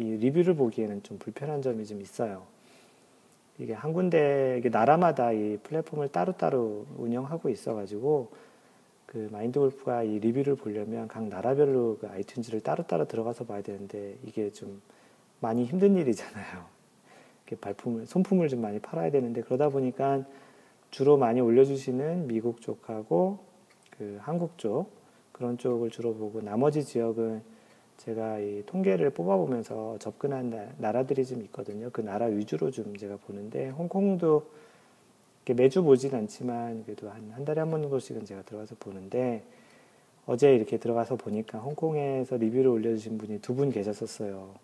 이 0.00 0.16
리뷰를 0.16 0.54
보기에는 0.54 1.02
좀 1.02 1.18
불편한 1.18 1.60
점이 1.60 1.84
좀 1.84 2.00
있어요. 2.00 2.46
이게 3.58 3.74
한 3.74 3.92
군데 3.92 4.56
이게 4.58 4.70
나라마다 4.70 5.32
이 5.32 5.58
플랫폼을 5.62 6.08
따로따로 6.08 6.86
운영하고 6.96 7.50
있어가지고 7.50 8.30
그 9.04 9.28
마인드 9.30 9.58
골프가 9.58 10.02
이 10.02 10.18
리뷰를 10.18 10.54
보려면 10.54 11.06
각 11.06 11.24
나라별로 11.24 11.98
그 12.00 12.08
아이튠즈를 12.08 12.62
따로따로 12.62 13.06
들어가서 13.06 13.44
봐야 13.44 13.60
되는데 13.60 14.16
이게 14.24 14.50
좀 14.50 14.80
많이 15.40 15.64
힘든 15.64 15.94
일이잖아요. 15.96 16.64
이렇게 17.44 17.60
발품을 17.60 18.06
손품을 18.06 18.48
좀 18.48 18.62
많이 18.62 18.78
팔아야 18.78 19.10
되는데 19.10 19.42
그러다 19.42 19.68
보니까 19.68 20.24
주로 20.90 21.18
많이 21.18 21.42
올려주시는 21.42 22.26
미국 22.26 22.62
쪽하고 22.62 23.40
그 23.98 24.18
한국 24.22 24.56
쪽 24.56 24.90
그런 25.32 25.58
쪽을 25.58 25.90
주로 25.90 26.14
보고 26.14 26.40
나머지 26.40 26.84
지역은 26.84 27.59
제가 28.04 28.38
이 28.38 28.62
통계를 28.66 29.10
뽑아보면서 29.10 29.98
접근한 29.98 30.74
나라들이 30.78 31.24
좀 31.26 31.42
있거든요. 31.42 31.90
그 31.92 32.00
나라 32.00 32.26
위주로 32.26 32.70
좀 32.70 32.96
제가 32.96 33.16
보는데 33.26 33.68
홍콩도 33.68 34.46
매주 35.54 35.82
보진 35.82 36.14
않지만 36.14 36.84
그래도 36.84 37.10
한, 37.10 37.30
한 37.34 37.44
달에 37.44 37.60
한 37.60 37.70
번 37.70 37.82
정도씩은 37.82 38.24
제가 38.24 38.42
들어가서 38.42 38.76
보는데 38.78 39.42
어제 40.26 40.54
이렇게 40.54 40.78
들어가서 40.78 41.16
보니까 41.16 41.58
홍콩에서 41.58 42.36
리뷰를 42.36 42.68
올려주신 42.68 43.18
분이 43.18 43.40
두 43.40 43.54
분 43.54 43.70
계셨었어요. 43.70 44.54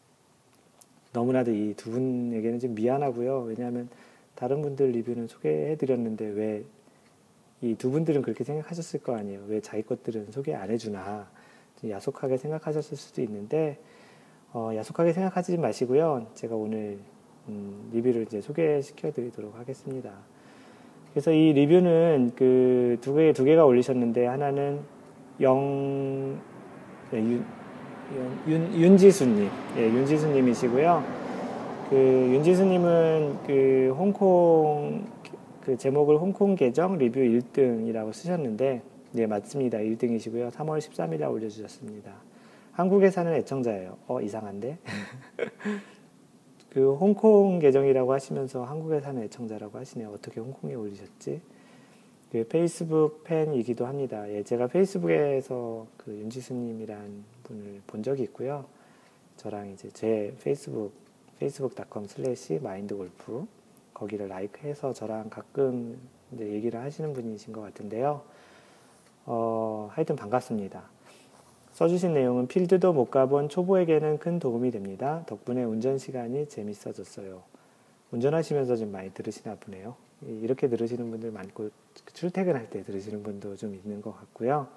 너무나도 1.12 1.50
이 1.52 1.75
두 1.76 1.90
분에게는 1.90 2.61
좀 2.61 2.75
미안하고요. 2.75 3.40
왜냐하면 3.43 3.88
다른 4.35 4.62
분들 4.62 4.90
리뷰는 4.93 5.28
소개해드렸는데 5.28 6.25
왜 6.26 6.64
이 7.62 7.75
두 7.75 7.90
분들은 7.90 8.23
그렇게 8.23 8.45
생각하셨을 8.45 9.00
거 9.00 9.16
아니에요. 9.16 9.40
왜 9.49 9.61
자기 9.61 9.83
것들은 9.83 10.31
소개 10.31 10.55
안 10.55 10.71
해주나. 10.71 11.28
야속하게 11.88 12.37
생각하셨을 12.37 12.97
수도 12.97 13.23
있는데 13.23 13.78
어, 14.52 14.71
야속하게 14.75 15.12
생각하지 15.12 15.59
마시고요. 15.59 16.26
제가 16.35 16.54
오늘 16.56 16.99
음, 17.49 17.90
리뷰를 17.92 18.23
이제 18.23 18.40
소개시켜 18.40 19.12
드리도록 19.12 19.56
하겠습니다. 19.59 20.11
그래서 21.12 21.33
이 21.33 21.52
리뷰는 21.52 22.33
그 22.37 22.76
두 23.00 23.14
개, 23.14 23.33
두 23.33 23.45
개가 23.45 23.64
올리셨는데 23.64 24.26
하나는 24.26 24.80
영, 25.40 26.38
네, 27.11 27.18
윤, 27.18 27.45
윤, 28.49 28.75
윤지수님, 28.75 29.49
예, 29.76 29.83
윤지수님이시고요. 29.83 31.04
그 31.90 31.97
윤지수님은 31.97 33.38
그 33.47 33.95
홍콩, 33.97 35.04
그 35.61 35.76
제목을 35.76 36.18
홍콩 36.18 36.56
계정 36.56 36.99
리뷰 36.99 37.21
1등이라고 37.21 38.12
쓰셨는데 38.12 38.83
네, 39.16 39.26
맞습니다. 39.26 39.78
1등이시고요. 39.78 40.50
3월 40.50 40.78
13일에 40.78 41.32
올려주셨습니다. 41.32 42.12
한국에 42.73 43.11
사는 43.11 43.32
애청자예요. 43.32 43.96
어, 44.08 44.20
이상한데? 44.20 44.76
그 46.68 46.92
홍콩 46.96 47.58
계정이라고 47.58 48.12
하시면서 48.12 48.64
한국에 48.64 49.00
사는 49.00 49.23
애청자라고 49.23 49.78
하시네요. 49.78 50.11
어떻게 50.11 50.38
홍콩에 50.38 50.75
올리셨지? 50.75 51.40
그 52.30 52.46
페이스북 52.46 53.25
팬이기도 53.25 53.87
합니다. 53.87 54.30
예, 54.30 54.42
제가 54.42 54.66
페이스북에서 54.66 55.87
그 55.96 56.11
윤지수님이란 56.11 57.25
분을 57.44 57.80
본 57.87 58.02
적이 58.02 58.25
있고요. 58.25 58.66
저랑 59.38 59.70
이제 59.70 59.88
제 59.94 60.35
페이스북, 60.44 60.92
facebook.com 61.37 62.06
slash 62.06 62.59
마인드골프 62.62 63.46
거기를 63.94 64.28
like해서 64.28 64.92
저랑 64.92 65.30
가끔 65.30 65.99
이제 66.32 66.46
얘기를 66.46 66.78
하시는 66.78 67.14
분이신 67.14 67.54
것 67.54 67.62
같은데요. 67.62 68.36
어, 69.26 69.90
하여튼 69.92 70.16
반갑습니다. 70.16 70.85
써주신 71.73 72.14
내용은 72.14 72.47
필드도 72.47 72.92
못 72.92 73.11
가본 73.11 73.49
초보에게는 73.49 74.18
큰 74.18 74.38
도움이 74.38 74.71
됩니다. 74.71 75.25
덕분에 75.26 75.64
운전 75.64 75.99
시간이 75.99 76.49
재밌어졌어요. 76.49 77.42
운전하시면서 78.12 78.76
좀 78.76 78.92
많이 78.92 79.12
들으시나 79.12 79.56
보네요. 79.56 79.97
이렇게 80.23 80.68
들으시는 80.68 81.11
분들 81.11 81.33
많고 81.33 81.71
출퇴근할 82.14 82.71
때 82.71 82.83
들으시는 82.85 83.23
분도 83.23 83.56
좀 83.56 83.75
있는 83.75 84.00
것 84.00 84.16
같고요. 84.16 84.68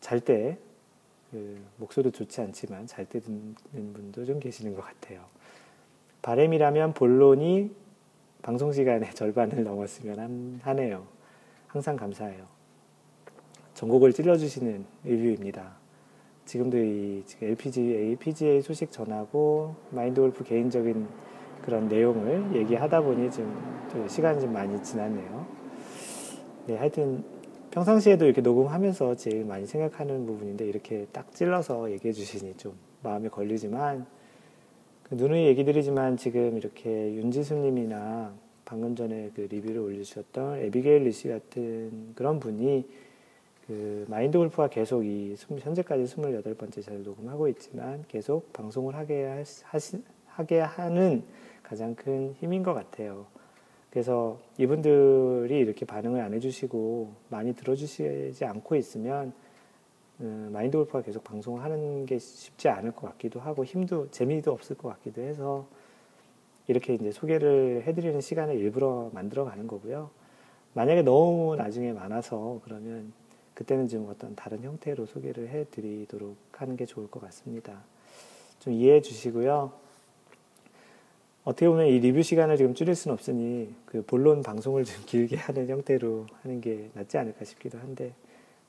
잘때 0.00 0.58
그 1.30 1.62
목소리 1.76 2.10
좋지 2.10 2.40
않지만 2.40 2.86
잘 2.86 3.04
때 3.06 3.20
듣는 3.20 3.92
분도 3.92 4.24
좀 4.24 4.40
계시는 4.40 4.74
것 4.74 4.82
같아요. 4.82 5.20
바램이라면 6.22 6.94
본론이 6.94 7.70
방송 8.42 8.72
시간의 8.72 9.12
절반을 9.14 9.62
넘었으면 9.62 10.60
하네요. 10.62 11.06
항상 11.68 11.94
감사해요. 11.96 12.55
전곡을 13.76 14.14
찔러주시는 14.14 14.86
리뷰입니다. 15.04 15.76
지금도 16.46 16.78
이 16.78 17.22
LPGA, 17.42 18.16
PGA 18.16 18.62
소식 18.62 18.90
전하고 18.90 19.74
마인드 19.90 20.18
골프 20.18 20.44
개인적인 20.44 21.06
그런 21.60 21.86
내용을 21.86 22.56
얘기하다 22.56 23.02
보니 23.02 23.30
좀 23.30 24.08
시간이 24.08 24.40
좀 24.40 24.54
많이 24.54 24.82
지났네요. 24.82 25.46
네, 26.68 26.76
하여튼 26.76 27.22
평상시에도 27.70 28.24
이렇게 28.24 28.40
녹음하면서 28.40 29.16
제일 29.16 29.44
많이 29.44 29.66
생각하는 29.66 30.24
부분인데 30.24 30.64
이렇게 30.66 31.06
딱 31.12 31.30
찔러서 31.32 31.90
얘기해 31.92 32.12
주시니 32.12 32.54
좀 32.54 32.72
마음에 33.02 33.28
걸리지만 33.28 34.06
그 35.02 35.16
누누이 35.16 35.46
얘기 35.48 35.64
드리지만 35.64 36.16
지금 36.16 36.56
이렇게 36.56 37.14
윤지수님이나 37.14 38.32
방금 38.64 38.96
전에 38.96 39.32
그 39.34 39.42
리뷰를 39.42 39.80
올려주셨던 39.80 40.60
에비게일 40.60 41.02
리시 41.04 41.28
같은 41.28 42.12
그런 42.14 42.40
분이 42.40 43.05
그 43.66 44.04
마인드 44.08 44.38
골프가 44.38 44.68
계속 44.68 45.04
이 45.04 45.34
현재까지 45.58 46.04
28번째 46.04 46.82
잘 46.82 47.02
녹음하고 47.02 47.48
있지만 47.48 48.04
계속 48.06 48.52
방송을 48.52 48.94
하게, 48.94 49.44
하시, 49.64 50.02
하게 50.26 50.60
하는 50.60 51.24
가장 51.62 51.94
큰 51.96 52.32
힘인 52.34 52.62
것 52.62 52.74
같아요. 52.74 53.26
그래서 53.90 54.38
이분들이 54.58 55.58
이렇게 55.58 55.84
반응을 55.84 56.20
안 56.20 56.34
해주시고 56.34 57.12
많이 57.28 57.54
들어주시지 57.54 58.44
않고 58.44 58.76
있으면 58.76 59.32
음, 60.20 60.50
마인드 60.52 60.76
골프가 60.76 61.02
계속 61.02 61.24
방송을 61.24 61.62
하는 61.62 62.06
게 62.06 62.18
쉽지 62.18 62.68
않을 62.68 62.92
것 62.92 63.08
같기도 63.08 63.40
하고 63.40 63.64
힘도 63.64 64.10
재미도 64.10 64.52
없을 64.52 64.76
것 64.76 64.88
같기도 64.90 65.22
해서 65.22 65.66
이렇게 66.68 66.94
이제 66.94 67.10
소개를 67.10 67.82
해드리는 67.86 68.20
시간을 68.20 68.56
일부러 68.56 69.10
만들어 69.12 69.44
가는 69.44 69.66
거고요. 69.66 70.10
만약에 70.74 71.02
너무 71.02 71.56
나중에 71.56 71.92
많아서 71.92 72.60
그러면 72.64 73.12
그때는 73.56 73.88
좀 73.88 74.06
어떤 74.10 74.36
다른 74.36 74.62
형태로 74.62 75.06
소개를 75.06 75.48
해 75.48 75.64
드리도록 75.70 76.36
하는 76.52 76.76
게 76.76 76.84
좋을 76.84 77.10
것 77.10 77.20
같습니다. 77.22 77.82
좀 78.60 78.74
이해해 78.74 79.00
주시고요. 79.00 79.72
어떻게 81.42 81.66
보면 81.66 81.86
이 81.86 81.98
리뷰 81.98 82.22
시간을 82.22 82.58
지금 82.58 82.74
줄일 82.74 82.94
수는 82.94 83.14
없으니 83.14 83.74
그 83.86 84.02
본론 84.02 84.42
방송을 84.42 84.84
좀 84.84 85.02
길게 85.06 85.36
하는 85.36 85.68
형태로 85.68 86.26
하는 86.42 86.60
게 86.60 86.90
낫지 86.92 87.16
않을까 87.16 87.46
싶기도 87.46 87.78
한데 87.78 88.12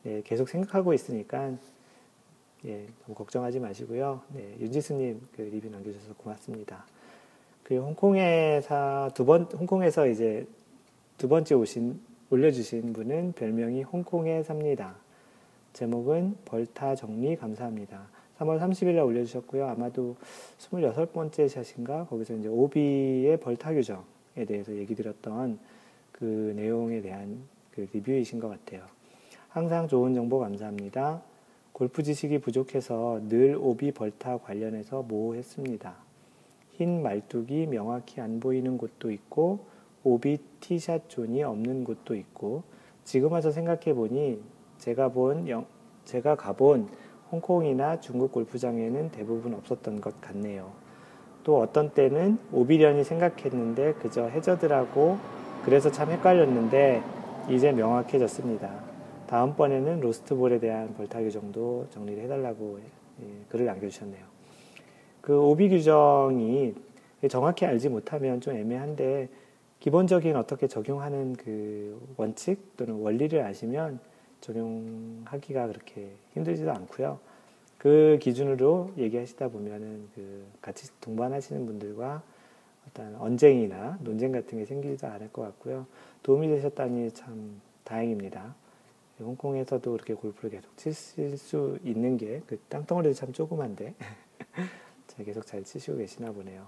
네, 0.03 0.21
계속 0.23 0.47
생각하고 0.47 0.93
있으니까 0.93 1.51
예, 2.65 2.87
너무 3.03 3.13
걱정하지 3.13 3.59
마시고요. 3.59 4.21
네, 4.29 4.55
윤지수님 4.61 5.27
그 5.35 5.41
리뷰 5.41 5.69
남겨주셔서 5.69 6.13
고맙습니다. 6.15 6.85
그 7.63 7.75
홍콩에서 7.75 9.11
두 9.13 9.25
번, 9.25 9.43
홍콩에서 9.43 10.07
이제 10.07 10.47
두 11.17 11.27
번째 11.27 11.55
오신, 11.55 11.99
올려주신 12.29 12.91
분은 12.91 13.33
별명이 13.37 13.83
홍콩에 13.83 14.43
삽니다. 14.43 14.95
제목은 15.71 16.35
벌타 16.43 16.95
정리 16.95 17.37
감사합니다. 17.37 18.09
3월 18.39 18.59
30일에 18.59 19.05
올려주셨고요. 19.05 19.65
아마도 19.65 20.17
26번째 20.57 21.47
샷인가? 21.47 22.05
거기서 22.07 22.35
이제 22.35 22.49
오비의 22.49 23.37
벌타 23.39 23.73
규정에 23.73 24.43
대해서 24.45 24.75
얘기 24.75 24.93
드렸던 24.93 25.57
그 26.11 26.53
내용에 26.57 27.01
대한 27.01 27.43
그 27.71 27.87
리뷰이신 27.93 28.41
것 28.41 28.49
같아요. 28.49 28.83
항상 29.47 29.87
좋은 29.87 30.13
정보 30.13 30.39
감사합니다. 30.39 31.21
골프 31.71 32.03
지식이 32.03 32.39
부족해서 32.39 33.21
늘 33.29 33.57
오비 33.57 33.93
벌타 33.93 34.39
관련해서 34.39 35.03
모호했습니다. 35.03 35.95
흰 36.73 37.01
말뚝이 37.01 37.67
명확히 37.67 38.19
안 38.19 38.41
보이는 38.41 38.77
곳도 38.77 39.11
있고 39.11 39.76
오비 40.03 40.37
티샷 40.59 41.09
존이 41.09 41.43
없는 41.43 41.83
곳도 41.83 42.15
있고 42.15 42.63
지금 43.03 43.31
와서 43.31 43.51
생각해 43.51 43.93
보니 43.93 44.41
제가 44.77 45.09
본 45.09 45.47
영, 45.47 45.65
제가 46.05 46.35
가본 46.35 46.89
홍콩이나 47.31 47.99
중국 47.99 48.31
골프장에는 48.31 49.11
대부분 49.11 49.53
없었던 49.53 50.01
것 50.01 50.19
같네요. 50.21 50.71
또 51.43 51.59
어떤 51.59 51.91
때는 51.91 52.37
오비려니 52.51 53.03
생각했는데 53.03 53.93
그저 53.93 54.25
해저드라고 54.25 55.17
그래서 55.63 55.91
참 55.91 56.11
헷갈렸는데 56.11 57.01
이제 57.49 57.71
명확해졌습니다. 57.71 58.69
다음번에는 59.27 59.99
로스트볼에 59.99 60.59
대한 60.59 60.93
벌타기 60.95 61.31
정도 61.31 61.87
정리를 61.89 62.23
해달라고 62.23 62.79
예, 63.21 63.25
글을 63.49 63.65
남겨주셨네요. 63.65 64.25
그 65.21 65.39
오비 65.39 65.69
규정이 65.69 66.73
정확히 67.29 67.65
알지 67.65 67.89
못하면 67.89 68.39
좀 68.39 68.55
애매한데 68.55 69.29
기본적인 69.79 70.35
어떻게 70.35 70.67
적용하는 70.67 71.33
그 71.35 71.99
원칙 72.17 72.75
또는 72.77 72.95
원리를 72.95 73.39
아시면 73.41 73.99
적용하기가 74.41 75.67
그렇게 75.67 76.11
힘들지도 76.33 76.71
않고요. 76.71 77.19
그 77.77 78.17
기준으로 78.21 78.91
얘기하시다 78.97 79.49
보면은 79.49 80.07
그 80.15 80.45
같이 80.61 80.89
동반하시는 80.99 81.65
분들과 81.65 82.23
어떤 82.89 83.15
언쟁이나 83.15 83.97
논쟁 84.01 84.31
같은 84.31 84.57
게 84.57 84.65
생기지도 84.65 85.07
않을 85.07 85.31
것 85.31 85.43
같고요. 85.43 85.85
도움이 86.23 86.47
되셨다니 86.47 87.11
참 87.11 87.61
다행입니다. 87.83 88.55
홍콩에서도 89.19 89.95
이렇게 89.95 90.13
골프를 90.13 90.51
계속 90.51 90.75
치실 90.77 91.37
수 91.37 91.79
있는 91.83 92.17
게 92.17 92.41
그 92.47 92.59
땅덩어리도 92.69 93.13
참 93.13 93.33
조그만데 93.33 93.93
잘 95.07 95.25
계속 95.25 95.45
잘 95.45 95.63
치시고 95.63 95.97
계시나 95.97 96.31
보네요. 96.31 96.67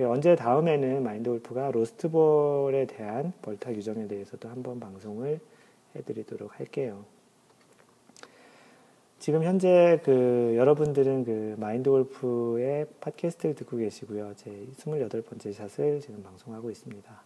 그 0.00 0.08
언제 0.08 0.34
다음에는 0.34 1.02
마인드 1.02 1.28
골프가 1.28 1.70
로스트볼에 1.70 2.86
대한 2.86 3.34
벌타 3.42 3.74
규정에 3.74 4.08
대해서도 4.08 4.48
한번 4.48 4.80
방송을 4.80 5.38
해드리도록 5.94 6.58
할게요. 6.58 7.04
지금 9.18 9.42
현재 9.42 10.00
그 10.02 10.54
여러분들은 10.56 11.24
그 11.24 11.54
마인드 11.58 11.90
골프의 11.90 12.86
팟캐스트를 13.02 13.54
듣고 13.56 13.76
계시고요. 13.76 14.32
제 14.36 14.50
28번째 14.78 15.52
샷을 15.52 16.00
지금 16.00 16.22
방송하고 16.22 16.70
있습니다. 16.70 17.22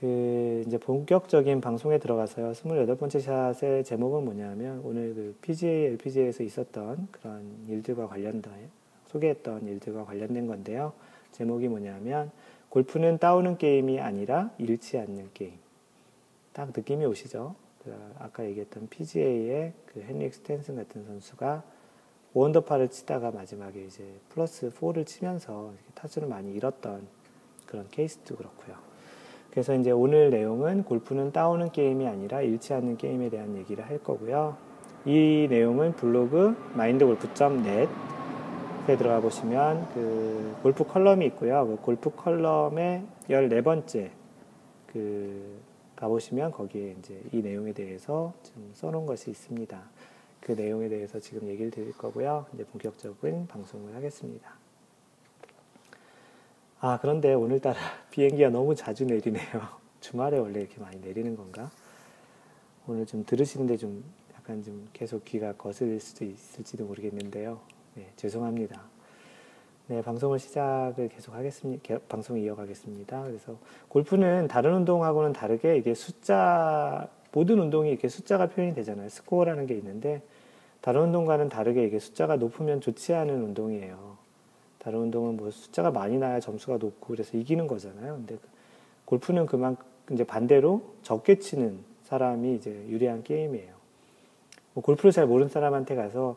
그 0.00 0.64
이제 0.66 0.76
본격적인 0.76 1.62
방송에 1.62 1.96
들어가서요. 1.96 2.52
28번째 2.52 3.20
샷의 3.22 3.84
제목은 3.84 4.26
뭐냐면 4.26 4.82
오늘 4.84 5.14
그 5.14 5.34
PGA, 5.40 5.86
LPGA에서 5.92 6.42
있었던 6.42 7.08
그런 7.10 7.42
일들과 7.70 8.06
관련된 8.06 8.52
소개했던 9.06 9.66
일들과 9.66 10.04
관련된 10.04 10.46
건데요. 10.46 10.92
제목이 11.34 11.68
뭐냐면 11.68 12.30
골프는 12.68 13.18
따오는 13.18 13.58
게임이 13.58 14.00
아니라 14.00 14.50
잃지 14.58 14.98
않는 14.98 15.30
게임. 15.34 15.54
딱 16.52 16.68
느낌이 16.74 17.04
오시죠? 17.04 17.54
그 17.82 17.94
아까 18.18 18.44
얘기했던 18.44 18.88
PGA의 18.88 19.72
그 19.86 20.00
헨릭 20.00 20.32
스탠슨 20.34 20.76
같은 20.76 21.04
선수가 21.04 21.62
원더파를 22.32 22.88
치다가 22.88 23.30
마지막에 23.30 23.84
이제 23.84 24.04
플러스 24.28 24.70
4를 24.70 25.06
치면서 25.06 25.72
타수를 25.94 26.28
많이 26.28 26.52
잃었던 26.52 27.06
그런 27.66 27.88
케이스도 27.90 28.36
그렇고요. 28.36 28.76
그래서 29.50 29.74
이제 29.74 29.90
오늘 29.90 30.30
내용은 30.30 30.84
골프는 30.84 31.32
따오는 31.32 31.70
게임이 31.72 32.06
아니라 32.06 32.42
잃지 32.42 32.74
않는 32.74 32.96
게임에 32.96 33.28
대한 33.28 33.56
얘기를 33.56 33.84
할 33.86 33.98
거고요. 34.02 34.56
이 35.04 35.46
내용은 35.48 35.94
블로그 35.94 36.56
mindgolf.net 36.74 37.88
에 38.86 38.98
들어가 38.98 39.18
보시면 39.18 39.94
그 39.94 40.58
골프 40.62 40.84
컬럼이 40.84 41.24
있고요. 41.26 41.66
그 41.66 41.76
골프 41.76 42.10
컬럼의 42.10 43.02
14번째 43.30 44.10
그 44.92 45.58
가보시면 45.96 46.52
거기에 46.52 46.94
이제 46.98 47.18
이 47.32 47.40
내용에 47.40 47.72
대해서 47.72 48.34
좀 48.42 48.70
써놓은 48.74 49.06
것이 49.06 49.30
있습니다. 49.30 49.82
그 50.40 50.52
내용에 50.52 50.90
대해서 50.90 51.18
지금 51.18 51.48
얘기를 51.48 51.70
드릴 51.70 51.96
거고요. 51.96 52.44
이제 52.52 52.64
본격적인 52.64 53.46
방송을 53.46 53.94
하겠습니다. 53.94 54.52
아, 56.80 56.98
그런데 57.00 57.32
오늘따라 57.32 57.78
비행기가 58.12 58.50
너무 58.50 58.74
자주 58.74 59.06
내리네요. 59.06 59.62
주말에 60.00 60.36
원래 60.36 60.60
이렇게 60.60 60.78
많이 60.78 61.00
내리는 61.00 61.34
건가? 61.34 61.70
오늘 62.86 63.06
좀 63.06 63.24
들으시는데 63.24 63.78
좀 63.78 64.04
약간 64.34 64.62
좀 64.62 64.86
계속 64.92 65.24
귀가 65.24 65.54
거슬릴 65.54 66.00
수도 66.00 66.26
있을지도 66.26 66.84
모르겠는데요. 66.84 67.73
네, 67.94 68.10
죄송합니다. 68.16 68.80
네, 69.86 70.02
방송을 70.02 70.40
시작을 70.40 71.08
계속 71.10 71.32
하겠습니다. 71.34 71.98
방송 72.08 72.38
이어가겠습니다. 72.38 73.22
그래서 73.22 73.56
골프는 73.88 74.48
다른 74.48 74.74
운동하고는 74.74 75.32
다르게 75.32 75.76
이게 75.76 75.94
숫자, 75.94 77.08
모든 77.30 77.60
운동이 77.60 77.90
이렇게 77.90 78.08
숫자가 78.08 78.48
표현이 78.48 78.74
되잖아요. 78.74 79.08
스코어라는 79.08 79.66
게 79.66 79.74
있는데 79.74 80.22
다른 80.80 81.02
운동과는 81.02 81.48
다르게 81.48 81.86
이게 81.86 82.00
숫자가 82.00 82.36
높으면 82.36 82.80
좋지 82.80 83.14
않은 83.14 83.32
운동이에요. 83.44 84.16
다른 84.78 84.98
운동은 84.98 85.36
뭐 85.36 85.50
숫자가 85.52 85.92
많이 85.92 86.18
나야 86.18 86.40
점수가 86.40 86.78
높고 86.78 87.06
그래서 87.08 87.36
이기는 87.36 87.66
거잖아요. 87.68 88.16
근데 88.16 88.38
골프는 89.04 89.46
그만 89.46 89.76
이제 90.10 90.24
반대로 90.24 90.82
적게 91.02 91.38
치는 91.38 91.78
사람이 92.02 92.56
이제 92.56 92.70
유리한 92.88 93.22
게임이에요. 93.22 93.72
뭐 94.74 94.82
골프를 94.82 95.12
잘 95.12 95.26
모르는 95.26 95.48
사람한테 95.48 95.94
가서 95.94 96.36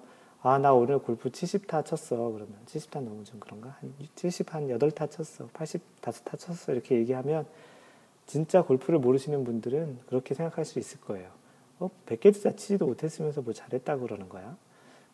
아, 0.49 0.57
나 0.57 0.71
오늘 0.71 0.99
골프 0.99 1.29
70타 1.29 1.83
쳤어. 1.83 2.15
그러면 2.15 2.55
70타 2.67 3.01
너무 3.01 3.25
좀 3.25 3.37
그런가? 3.37 3.75
한 3.81 3.93
70, 4.15 4.55
한 4.55 4.69
8타 4.69 5.11
쳤어. 5.11 5.49
85타 5.49 6.39
쳤어. 6.39 6.71
이렇게 6.71 6.95
얘기하면 6.95 7.45
진짜 8.25 8.61
골프를 8.61 8.97
모르시는 8.99 9.43
분들은 9.43 9.99
그렇게 10.07 10.33
생각할 10.35 10.63
수 10.63 10.79
있을 10.79 11.01
거예요. 11.01 11.29
어, 11.79 11.89
100개도 12.05 12.55
치지도 12.55 12.85
못했으면서 12.85 13.41
뭐 13.41 13.51
잘했다고 13.51 14.03
그러는 14.03 14.29
거야? 14.29 14.55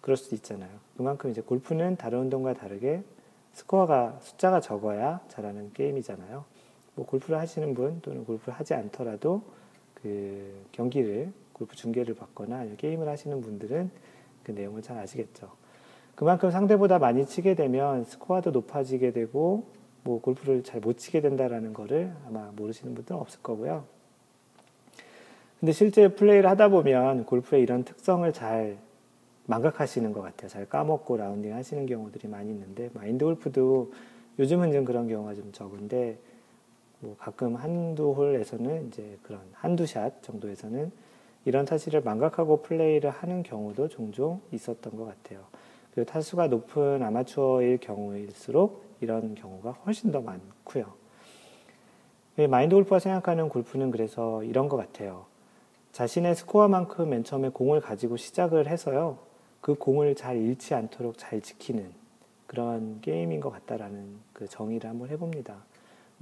그럴 0.02 0.17
수도 0.17 0.36
있잖아요. 0.36 0.69
그만큼 0.98 1.32
이제 1.32 1.41
골프는 1.41 1.98
다른 1.98 2.19
운동과 2.19 2.54
다르게 2.54 3.04
스코어가 3.54 4.19
숫자가 4.22 4.60
적어야 4.60 5.19
잘하는 5.30 5.74
게임이잖아요. 5.74 6.46
뭐 6.93 7.06
골프를 7.08 7.39
하시는 7.39 7.74
분 7.74 8.02
또는 8.02 8.24
골프를 8.24 8.54
하지 8.54 8.76
않더라도 8.76 9.41
그 9.96 10.63
경기를 10.74 11.34
골프 11.54 11.76
중계를 11.76 12.13
받거나 12.13 12.76
게임을 12.78 13.08
하시는 13.10 13.41
분들은 13.41 14.13
그 14.43 14.51
내용을 14.51 14.82
잘 14.82 14.97
아시겠죠. 14.97 15.51
그만큼 16.15 16.51
상대보다 16.51 16.99
많이 16.99 17.25
치게 17.25 17.56
되면 17.56 18.06
스코어도 18.06 18.51
높아지게 18.51 19.12
되고 19.12 19.65
뭐 20.03 20.21
골프를 20.21 20.63
잘 20.63 20.82
못 20.82 20.97
치게 20.97 21.21
된다라는 21.21 21.73
거를 21.73 22.13
아마 22.27 22.51
모르시는 22.56 22.93
분들은 22.93 23.19
없을 23.19 23.41
거고요. 23.41 23.86
근데 25.60 25.71
실제 25.71 26.10
플레이를 26.10 26.49
하다 26.49 26.69
보면 26.69 27.25
골프의 27.25 27.62
이런 27.62 27.84
특성을 27.84 28.32
잘 28.34 28.77
망각하시는 29.45 30.12
것 30.12 30.21
같아요. 30.21 30.49
잘 30.49 30.67
까먹고 30.67 31.17
라운딩 31.17 31.53
하시는 31.53 31.86
경우들이 31.86 32.27
많이 32.27 32.49
있는데 32.51 32.89
마인드 32.93 33.23
골프도 33.23 33.93
요즘은 34.39 34.73
좀 34.73 34.84
그런 34.84 35.08
경우가 35.08 35.36
좀 35.36 35.51
적은데 35.51 36.17
뭐 36.99 37.15
가끔 37.17 37.56
한두 37.56 38.12
홀에서는 38.12 38.88
이제 38.88 39.17
그런 39.23 39.41
한두 39.53 39.86
샷 39.86 40.21
정도에서는 40.21 40.91
이런 41.45 41.65
사실을 41.65 42.01
망각하고 42.01 42.62
플레이를 42.62 43.10
하는 43.10 43.43
경우도 43.43 43.89
종종 43.89 44.41
있었던 44.51 44.95
것 44.95 45.06
같아요. 45.06 45.41
그리고 45.93 46.10
타수가 46.10 46.47
높은 46.47 47.03
아마추어일 47.03 47.79
경우일수록 47.79 48.84
이런 49.01 49.36
경우가 49.36 49.71
훨씬 49.86 50.12
더 50.12 50.21
많고요. 50.21 50.86
마인드 52.49 52.75
골프가 52.75 52.99
생각하는 52.99 53.49
골프는 53.49 53.91
그래서 53.91 54.43
이런 54.43 54.69
것 54.69 54.77
같아요. 54.77 55.25
자신의 55.91 56.36
스코어만큼 56.36 57.10
맨 57.10 57.23
처음에 57.23 57.49
공을 57.49 57.82
가지고 57.82 58.17
시작을 58.17 58.67
해서요. 58.67 59.19
그 59.62 59.75
공을 59.75 60.15
잘 60.15 60.38
잃지 60.38 60.73
않도록 60.73 61.17
잘 61.17 61.41
지키는 61.41 61.91
그런 62.47 62.99
게임인 63.01 63.39
것 63.39 63.51
같다라는 63.51 64.17
그 64.34 64.47
정의를 64.47 64.89
한번 64.89 65.10
해봅니다. 65.10 65.58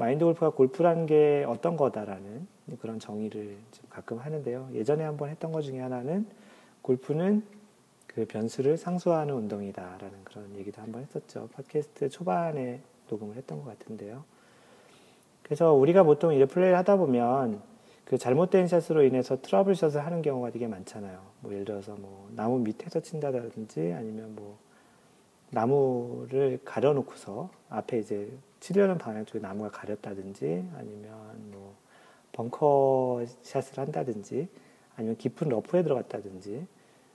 마인드 0.01 0.25
골프가 0.25 0.49
골프라는 0.49 1.05
게 1.05 1.45
어떤 1.47 1.77
거다라는 1.77 2.47
그런 2.79 2.97
정의를 2.97 3.55
가끔 3.87 4.17
하는데요. 4.17 4.69
예전에 4.73 5.03
한번 5.03 5.29
했던 5.29 5.51
것 5.51 5.61
중에 5.61 5.79
하나는 5.79 6.25
골프는 6.81 7.43
그 8.07 8.25
변수를 8.25 8.77
상수화하는 8.77 9.31
운동이다라는 9.35 10.23
그런 10.23 10.55
얘기도 10.55 10.81
한번 10.81 11.03
했었죠. 11.03 11.49
팟캐스트 11.53 12.09
초반에 12.09 12.81
녹음을 13.11 13.35
했던 13.35 13.63
것 13.63 13.77
같은데요. 13.77 14.23
그래서 15.43 15.71
우리가 15.71 16.01
보통 16.01 16.33
이제 16.33 16.45
플레이를 16.45 16.75
하다 16.79 16.97
보면 16.97 17.61
그 18.03 18.17
잘못된 18.17 18.67
샷으로 18.67 19.03
인해서 19.03 19.39
트러블 19.39 19.75
샷을 19.75 20.03
하는 20.03 20.23
경우가 20.23 20.49
되게 20.49 20.65
많잖아요. 20.65 21.21
뭐 21.41 21.53
예를 21.53 21.63
들어서 21.63 21.93
뭐 21.93 22.27
나무 22.35 22.57
밑에서 22.57 23.01
친다든지 23.01 23.93
아니면 23.95 24.33
뭐 24.33 24.57
나무를 25.51 26.59
가려놓고서 26.65 27.51
앞에 27.69 27.99
이제 27.99 28.35
치려는 28.61 28.97
방향 28.97 29.25
쪽에 29.25 29.39
나무가 29.39 29.69
가렸다든지 29.71 30.45
아니면 30.77 31.11
뭐 31.51 31.75
벙커 32.31 33.25
샷을 33.41 33.79
한다든지 33.79 34.47
아니면 34.95 35.17
깊은 35.17 35.49
러프에 35.49 35.83
들어갔다든지 35.83 36.65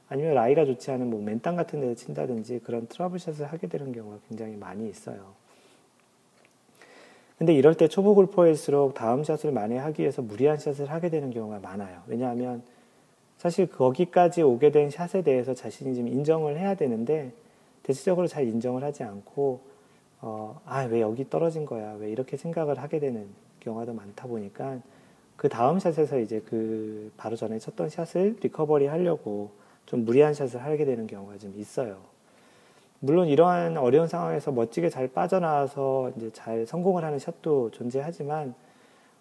아니면 0.08 0.34
라이가 0.34 0.64
좋지 0.66 0.90
않은 0.90 1.08
뭐 1.08 1.22
맨땅 1.22 1.56
같은 1.56 1.80
데서 1.80 1.94
친다든지 1.94 2.60
그런 2.64 2.86
트러블 2.88 3.18
샷을 3.18 3.46
하게 3.46 3.68
되는 3.68 3.92
경우가 3.92 4.18
굉장히 4.28 4.56
많이 4.56 4.88
있어요. 4.88 5.34
근데 7.38 7.54
이럴 7.54 7.74
때 7.74 7.86
초보 7.86 8.14
골퍼일수록 8.14 8.94
다음 8.94 9.22
샷을 9.22 9.52
만회하기 9.52 10.02
위해서 10.02 10.22
무리한 10.22 10.58
샷을 10.58 10.90
하게 10.90 11.10
되는 11.10 11.30
경우가 11.30 11.60
많아요. 11.60 12.02
왜냐하면 12.06 12.62
사실 13.36 13.66
거기까지 13.66 14.42
오게 14.42 14.72
된 14.72 14.90
샷에 14.90 15.22
대해서 15.22 15.54
자신이 15.54 15.94
좀 15.94 16.08
인정을 16.08 16.58
해야 16.58 16.74
되는데 16.74 17.32
대체적으로 17.82 18.26
잘 18.26 18.48
인정을 18.48 18.82
하지 18.82 19.04
않고 19.04 19.75
어, 20.20 20.60
아, 20.64 20.82
왜 20.84 21.00
여기 21.00 21.28
떨어진 21.28 21.66
거야? 21.66 21.92
왜 21.94 22.10
이렇게 22.10 22.36
생각을 22.36 22.78
하게 22.78 22.98
되는 22.98 23.28
경우가 23.60 23.92
많다 23.92 24.26
보니까 24.26 24.78
그 25.36 25.48
다음 25.48 25.78
샷에서 25.78 26.18
이제 26.18 26.40
그 26.40 27.12
바로 27.16 27.36
전에 27.36 27.58
쳤던 27.58 27.90
샷을 27.90 28.36
리커버리 28.40 28.86
하려고 28.86 29.50
좀 29.84 30.04
무리한 30.04 30.34
샷을 30.34 30.62
하게 30.62 30.84
되는 30.84 31.06
경우가 31.06 31.38
좀 31.38 31.54
있어요. 31.56 31.98
물론 33.00 33.28
이러한 33.28 33.76
어려운 33.76 34.08
상황에서 34.08 34.52
멋지게 34.52 34.88
잘 34.88 35.08
빠져나와서 35.08 36.12
이제 36.16 36.30
잘 36.32 36.66
성공을 36.66 37.04
하는 37.04 37.18
샷도 37.18 37.70
존재하지만 37.70 38.54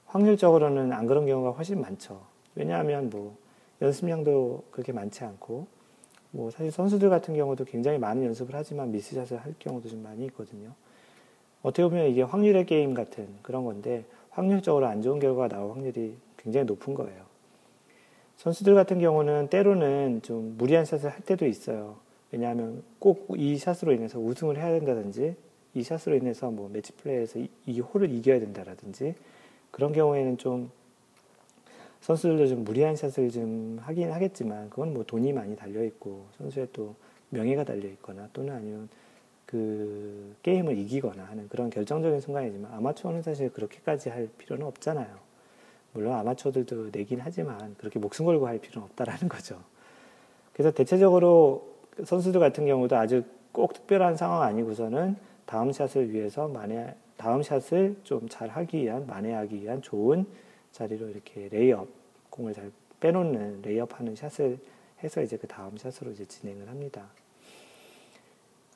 확률적으로는 0.05 0.93
안 0.93 1.07
그런 1.07 1.25
경우가 1.25 1.51
훨씬 1.51 1.81
많죠. 1.81 2.21
왜냐하면 2.55 3.09
뭐 3.09 3.37
연습량도 3.81 4.63
그렇게 4.71 4.93
많지 4.93 5.25
않고 5.25 5.67
뭐 6.31 6.49
사실 6.51 6.71
선수들 6.71 7.09
같은 7.09 7.35
경우도 7.35 7.65
굉장히 7.65 7.97
많은 7.97 8.23
연습을 8.23 8.55
하지만 8.55 8.91
미스샷을 8.91 9.37
할 9.37 9.53
경우도 9.59 9.89
좀 9.89 10.01
많이 10.03 10.25
있거든요. 10.25 10.71
어떻게 11.65 11.81
보면 11.81 12.09
이게 12.11 12.21
확률의 12.21 12.67
게임 12.67 12.93
같은 12.93 13.27
그런 13.41 13.65
건데 13.65 14.05
확률적으로 14.29 14.85
안 14.85 15.01
좋은 15.01 15.17
결과가 15.17 15.47
나올 15.47 15.71
확률이 15.71 16.15
굉장히 16.37 16.67
높은 16.67 16.93
거예요. 16.93 17.25
선수들 18.37 18.75
같은 18.75 18.99
경우는 18.99 19.47
때로는 19.47 20.21
좀 20.21 20.53
무리한 20.59 20.85
샷을 20.85 21.09
할 21.09 21.21
때도 21.21 21.47
있어요. 21.47 21.95
왜냐하면 22.31 22.83
꼭 22.99 23.33
이 23.35 23.57
샷으로 23.57 23.93
인해서 23.93 24.19
우승을 24.19 24.57
해야 24.57 24.69
된다든지 24.77 25.35
이 25.73 25.83
샷으로 25.83 26.15
인해서 26.17 26.51
뭐 26.51 26.69
매치 26.69 26.91
플레이에서 26.93 27.39
이, 27.39 27.49
이 27.65 27.79
홀을 27.79 28.11
이겨야 28.11 28.39
된다라든지 28.39 29.15
그런 29.71 29.91
경우에는 29.91 30.37
좀 30.37 30.69
선수들도 32.01 32.45
좀 32.45 32.63
무리한 32.63 32.95
샷을 32.95 33.31
좀 33.31 33.79
하긴 33.81 34.11
하겠지만 34.11 34.69
그건 34.69 34.93
뭐 34.93 35.03
돈이 35.03 35.33
많이 35.33 35.55
달려 35.55 35.83
있고 35.83 36.27
선수의 36.37 36.67
또 36.73 36.93
명예가 37.31 37.63
달려 37.63 37.87
있거나 37.89 38.29
또는 38.33 38.53
아니면 38.53 38.87
그 39.55 40.35
게임을 40.43 40.77
이기거나 40.77 41.23
하는 41.23 41.47
그런 41.47 41.69
결정적인 41.69 42.19
순간이지만 42.19 42.73
아마추어는 42.73 43.21
사실 43.21 43.49
그렇게까지 43.53 44.09
할 44.09 44.27
필요는 44.37 44.67
없잖아요. 44.67 45.07
물론 45.93 46.13
아마추어들도 46.15 46.89
내긴 46.91 47.21
하지만 47.21 47.73
그렇게 47.77 47.99
목숨 47.99 48.25
걸고 48.25 48.47
할 48.47 48.59
필요는 48.59 48.85
없다라는 48.89 49.29
거죠. 49.29 49.61
그래서 50.51 50.71
대체적으로 50.71 51.69
선수들 52.03 52.41
같은 52.41 52.65
경우도 52.65 52.97
아주 52.97 53.23
꼭 53.53 53.71
특별한 53.71 54.17
상황 54.17 54.41
아니고서는 54.41 55.15
다음 55.45 55.71
샷을 55.71 56.11
위해서 56.11 56.49
만회 56.49 56.93
다음 57.15 57.41
샷을 57.41 57.95
좀 58.03 58.27
잘 58.27 58.49
하기 58.49 58.83
위한 58.83 59.07
만회하기 59.07 59.61
위한 59.61 59.81
좋은 59.81 60.25
자리로 60.73 61.07
이렇게 61.07 61.47
레이업 61.49 61.87
공을 62.29 62.53
잘 62.53 62.71
빼놓는 62.99 63.61
레이업하는 63.61 64.15
샷을 64.17 64.59
해서 65.01 65.21
이제 65.21 65.37
그 65.37 65.47
다음 65.47 65.77
샷으로 65.77 66.11
이제 66.11 66.25
진행을 66.25 66.67
합니다. 66.67 67.07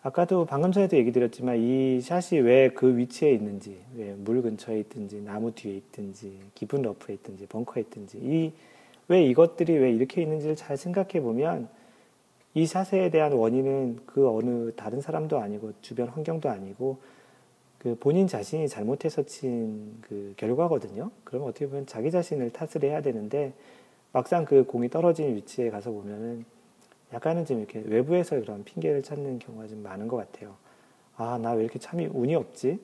아까도 0.02 0.46
방금 0.46 0.72
전에도 0.72 0.96
얘기 0.98 1.12
드렸지만 1.12 1.58
이 1.58 2.00
샷이 2.02 2.40
왜 2.42 2.70
그 2.74 2.98
위치에 2.98 3.32
있는지, 3.34 3.78
왜 3.96 4.14
물 4.16 4.42
근처에 4.42 4.80
있든지, 4.82 5.22
나무 5.22 5.52
뒤에 5.54 5.76
있든지, 5.76 6.40
깊은 6.56 6.82
러프에 6.84 7.16
있든지, 7.16 7.46
벙커에 7.48 7.82
있든지, 7.84 8.18
이, 8.20 8.54
왜 9.10 9.24
이것들이 9.26 9.74
왜 9.78 9.92
이렇게 9.92 10.22
있는지를 10.22 10.56
잘 10.56 10.78
생각해 10.78 11.22
보면 11.22 11.68
이 12.54 12.66
샷에 12.66 13.10
대한 13.10 13.34
원인은 13.34 14.00
그 14.06 14.30
어느 14.30 14.72
다른 14.76 15.02
사람도 15.02 15.40
아니고 15.40 15.74
주변 15.82 16.08
환경도 16.10 16.50
아니고 16.50 16.98
그 17.80 17.96
본인 18.00 18.28
자신이 18.28 18.68
잘못해서 18.70 19.24
친 19.24 20.00
그 20.02 20.34
결과거든요. 20.38 21.12
그러면 21.24 21.50
어떻게 21.50 21.68
보면 21.68 21.86
자기 21.88 22.12
자신을 22.12 22.52
탓을 22.52 22.84
해야 22.84 23.02
되는데 23.02 23.54
막상 24.12 24.46
그 24.46 24.64
공이 24.66 24.90
떨어진 24.90 25.36
위치에 25.36 25.70
가서 25.70 25.92
보면은 25.92 26.46
약간은 27.14 27.46
좀 27.46 27.60
이렇게 27.60 27.80
외부에서 27.86 28.40
그런 28.40 28.64
핑계를 28.64 29.02
찾는 29.04 29.40
경우가 29.40 29.68
좀 29.68 29.82
많은 29.84 30.08
것 30.08 30.18
같아요. 30.18 30.56
아, 31.18 31.38
나 31.42 31.54
왜 31.54 31.64
이렇게 31.64 31.80
참이 31.80 32.08
운이 32.08 32.36
없지? 32.36 32.80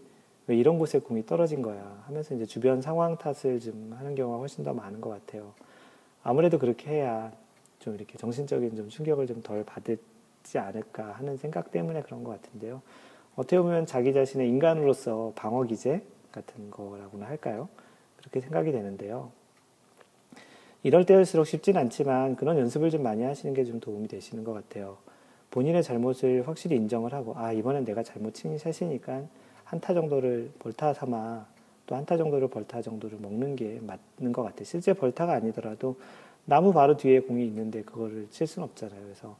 왜 0.48 0.56
이런 0.56 0.78
곳에 0.78 1.00
공이 1.00 1.26
떨어진 1.26 1.62
거야? 1.62 2.04
하면서 2.06 2.36
이제 2.36 2.46
주변 2.46 2.82
상황 2.82 3.18
탓을 3.18 3.60
좀 3.60 3.94
하는 3.98 4.16
경우가 4.16 4.40
훨씬 4.40 4.64
더 4.64 4.74
많은 4.74 5.02
것 5.02 5.10
같아요. 5.10 5.54
아무래도 6.24 6.60
그렇게 6.60 6.90
해야 6.92 7.32
좀 7.80 7.96
이렇게 7.96 8.18
정신적인 8.18 8.76
좀 8.76 8.90
충격을 8.90 9.28
좀 9.28 9.42
덜 9.44 9.64
받지 9.64 9.98
않을까 10.58 11.12
하는 11.14 11.38
생각 11.38 11.72
때문에 11.72 12.02
그런 12.02 12.24
것 12.24 12.42
같은데요. 12.42 12.82
어떻게 13.36 13.60
보면 13.60 13.86
자기 13.86 14.14
자신의 14.14 14.48
인간으로서 14.50 15.34
방어 15.36 15.64
기제 15.64 16.04
같은 16.32 16.72
거라고나 16.72 17.26
할까요? 17.28 17.70
그렇게 18.18 18.40
생각이 18.42 18.72
되는데요. 18.72 19.32
이럴 20.86 21.04
때일수록 21.04 21.48
쉽진 21.48 21.78
않지만 21.78 22.36
그런 22.36 22.60
연습을 22.60 22.92
좀 22.92 23.02
많이 23.02 23.24
하시는 23.24 23.56
게 23.56 23.64
좀 23.66 23.80
도움이 23.80 24.08
되시는 24.08 24.44
것 24.44 24.54
같아요. 24.54 24.98
본인의 25.50 25.82
잘못을 25.82 26.48
확실히 26.48 26.76
인정을 26.76 27.12
하고 27.12 27.34
아 27.36 27.52
이번엔 27.52 27.86
내가 27.86 28.04
잘못 28.04 28.36
친 28.36 28.56
샷이니까 28.56 29.24
한타 29.64 29.96
정도를 29.96 30.52
벌타 30.60 30.94
삼아 30.94 31.48
또 31.88 31.96
한타 31.96 32.18
정도를 32.18 32.50
벌타 32.50 32.84
정도를 32.84 33.18
먹는 33.20 33.56
게 33.56 33.80
맞는 33.82 34.32
것 34.32 34.44
같아요. 34.44 34.64
실제 34.64 34.94
벌타가 34.94 35.34
아니더라도 35.34 35.96
나무 36.46 36.72
바로 36.72 36.96
뒤에 36.96 37.22
공이 37.22 37.44
있는데 37.48 37.82
그거를 37.82 38.28
칠 38.30 38.46
수는 38.46 38.68
없잖아요. 38.68 39.02
그래서 39.02 39.36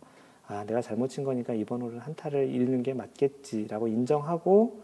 아 0.48 0.64
내가 0.66 0.82
잘못 0.82 1.10
친 1.10 1.24
거니까 1.24 1.54
이번 1.54 1.84
홀은 1.84 2.00
한타를 2.00 2.50
잃는 2.50 2.82
게 2.82 2.96
맞겠지라고 2.96 3.88
인정하고 3.88 4.80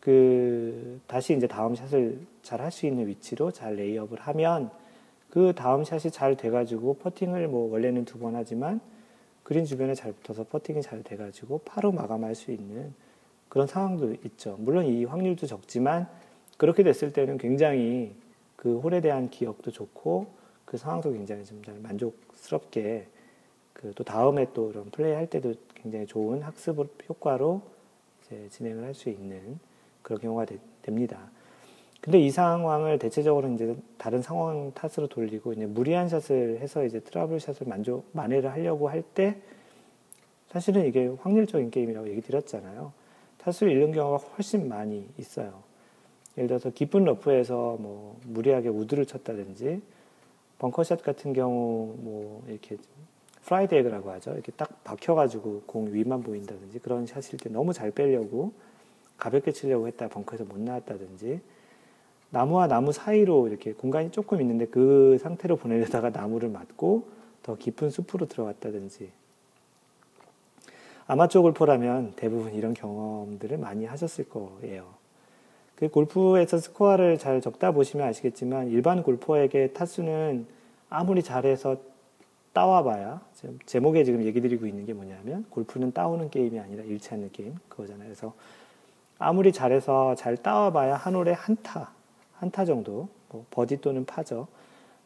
그 0.00 1.00
다시 1.08 1.36
이제 1.36 1.48
다음 1.48 1.74
샷을 1.74 2.20
잘 2.42 2.60
할 2.60 2.70
수 2.70 2.86
있는 2.86 3.06
위치로 3.08 3.50
잘 3.50 3.74
레이업을 3.74 4.20
하면 4.20 4.70
그 5.30 5.52
다음 5.54 5.84
샷이 5.84 6.10
잘 6.12 6.36
돼가지고 6.36 6.94
퍼팅을 6.94 7.48
뭐 7.48 7.70
원래는 7.72 8.04
두 8.04 8.18
번 8.18 8.34
하지만 8.36 8.80
그린 9.42 9.64
주변에 9.64 9.94
잘 9.94 10.12
붙어서 10.12 10.44
퍼팅이 10.44 10.82
잘 10.82 11.02
돼가지고 11.02 11.60
파로 11.64 11.92
마감할 11.92 12.34
수 12.34 12.50
있는 12.52 12.92
그런 13.48 13.66
상황도 13.66 14.14
있죠. 14.26 14.56
물론 14.58 14.86
이 14.86 15.04
확률도 15.04 15.46
적지만 15.46 16.08
그렇게 16.56 16.82
됐을 16.82 17.12
때는 17.12 17.38
굉장히 17.38 18.14
그 18.56 18.78
홀에 18.80 19.00
대한 19.00 19.30
기억도 19.30 19.70
좋고 19.70 20.26
그 20.64 20.76
상황도 20.76 21.12
굉장히 21.12 21.44
좀 21.44 21.62
잘 21.64 21.74
만족스럽게 21.80 23.06
그 23.72 23.92
또 23.94 24.04
다음에 24.04 24.46
또 24.52 24.70
이런 24.70 24.90
플레이 24.90 25.14
할 25.14 25.26
때도 25.26 25.54
굉장히 25.74 26.06
좋은 26.06 26.42
학습 26.42 26.76
효과로 27.08 27.62
이제 28.22 28.46
진행을 28.50 28.84
할 28.84 28.94
수 28.94 29.08
있는 29.08 29.58
그런 30.02 30.20
경우가 30.20 30.44
되, 30.44 30.58
됩니다. 30.82 31.30
근데 32.00 32.18
이 32.18 32.30
상황을 32.30 32.98
대체적으로 32.98 33.48
이제 33.48 33.76
다른 33.98 34.22
상황 34.22 34.72
탓으로 34.72 35.06
돌리고 35.08 35.52
이제 35.52 35.66
무리한 35.66 36.08
샷을 36.08 36.58
해서 36.60 36.84
이제 36.84 37.00
트러블 37.00 37.40
샷을 37.40 37.66
만족 37.66 38.06
만회를 38.12 38.50
하려고 38.52 38.88
할 38.88 39.02
때 39.14 39.36
사실은 40.48 40.86
이게 40.86 41.06
확률적인 41.20 41.70
게임이라고 41.70 42.08
얘기 42.08 42.20
드렸잖아요. 42.22 42.92
타수를 43.38 43.70
잃는 43.70 43.92
경우가 43.92 44.16
훨씬 44.16 44.68
많이 44.68 45.08
있어요. 45.16 45.62
예를 46.36 46.48
들어서 46.48 46.70
깊은 46.70 47.04
러프에서 47.04 47.76
뭐 47.78 48.18
무리하게 48.26 48.68
우드를 48.68 49.06
쳤다든지 49.06 49.80
벙커샷 50.58 51.02
같은 51.02 51.32
경우 51.32 51.94
뭐 51.98 52.42
이렇게 52.48 52.76
fried 53.44 53.72
egg라고 53.72 54.10
하죠. 54.12 54.32
이렇게 54.32 54.52
딱 54.52 54.82
박혀가지고 54.84 55.62
공 55.66 55.92
위만 55.92 56.22
보인다든지 56.22 56.80
그런 56.80 57.06
샷일 57.06 57.38
때 57.38 57.48
너무 57.48 57.72
잘 57.72 57.90
빼려고 57.90 58.52
가볍게 59.16 59.52
치려고 59.52 59.86
했다 59.86 60.08
벙커에서 60.08 60.44
못 60.44 60.58
나왔다든지 60.60 61.40
나무와 62.30 62.68
나무 62.68 62.92
사이로 62.92 63.48
이렇게 63.48 63.72
공간이 63.72 64.10
조금 64.10 64.40
있는데 64.40 64.66
그 64.66 65.18
상태로 65.20 65.56
보내려다가 65.56 66.10
나무를 66.10 66.48
맞고 66.48 67.08
더 67.42 67.56
깊은 67.56 67.90
숲으로 67.90 68.26
들어갔다든지 68.26 69.10
아마추어 71.06 71.42
골퍼라면 71.42 72.12
대부분 72.14 72.54
이런 72.54 72.72
경험들을 72.72 73.58
많이 73.58 73.84
하셨을 73.84 74.28
거예요. 74.28 75.00
그 75.74 75.88
골프에서 75.88 76.58
스코어를 76.58 77.18
잘 77.18 77.40
적다 77.40 77.72
보시면 77.72 78.06
아시겠지만 78.06 78.68
일반 78.68 79.02
골퍼에게 79.02 79.72
타수는 79.72 80.46
아무리 80.88 81.22
잘해서 81.22 81.78
따와봐야 82.52 83.20
제목에 83.66 84.04
지금 84.04 84.24
얘기 84.24 84.40
드리고 84.40 84.66
있는 84.66 84.84
게 84.84 84.92
뭐냐면 84.92 85.46
골프는 85.50 85.92
따오는 85.92 86.30
게임이 86.30 86.60
아니라 86.60 86.84
않는 87.10 87.30
게임 87.32 87.54
그거잖아요. 87.68 88.04
그래서 88.04 88.34
아무리 89.18 89.52
잘해서 89.52 90.14
잘 90.14 90.36
따와봐야 90.36 90.94
한 90.96 91.14
홀에 91.14 91.32
한 91.32 91.56
타, 91.62 91.92
한타 92.40 92.64
정도, 92.64 93.08
뭐 93.28 93.44
버디 93.50 93.82
또는 93.82 94.06
파죠. 94.06 94.48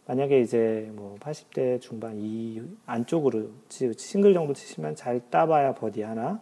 만약에 0.07 0.40
이제 0.40 0.88
뭐 0.94 1.16
80대 1.18 1.81
중반 1.81 2.16
이 2.20 2.62
안쪽으로 2.87 3.49
싱글 3.97 4.35
정도 4.35 4.55
치시면 4.55 4.94
잘 4.94 5.20
따봐야 5.31 5.75
버디 5.75 6.03
하나, 6.03 6.40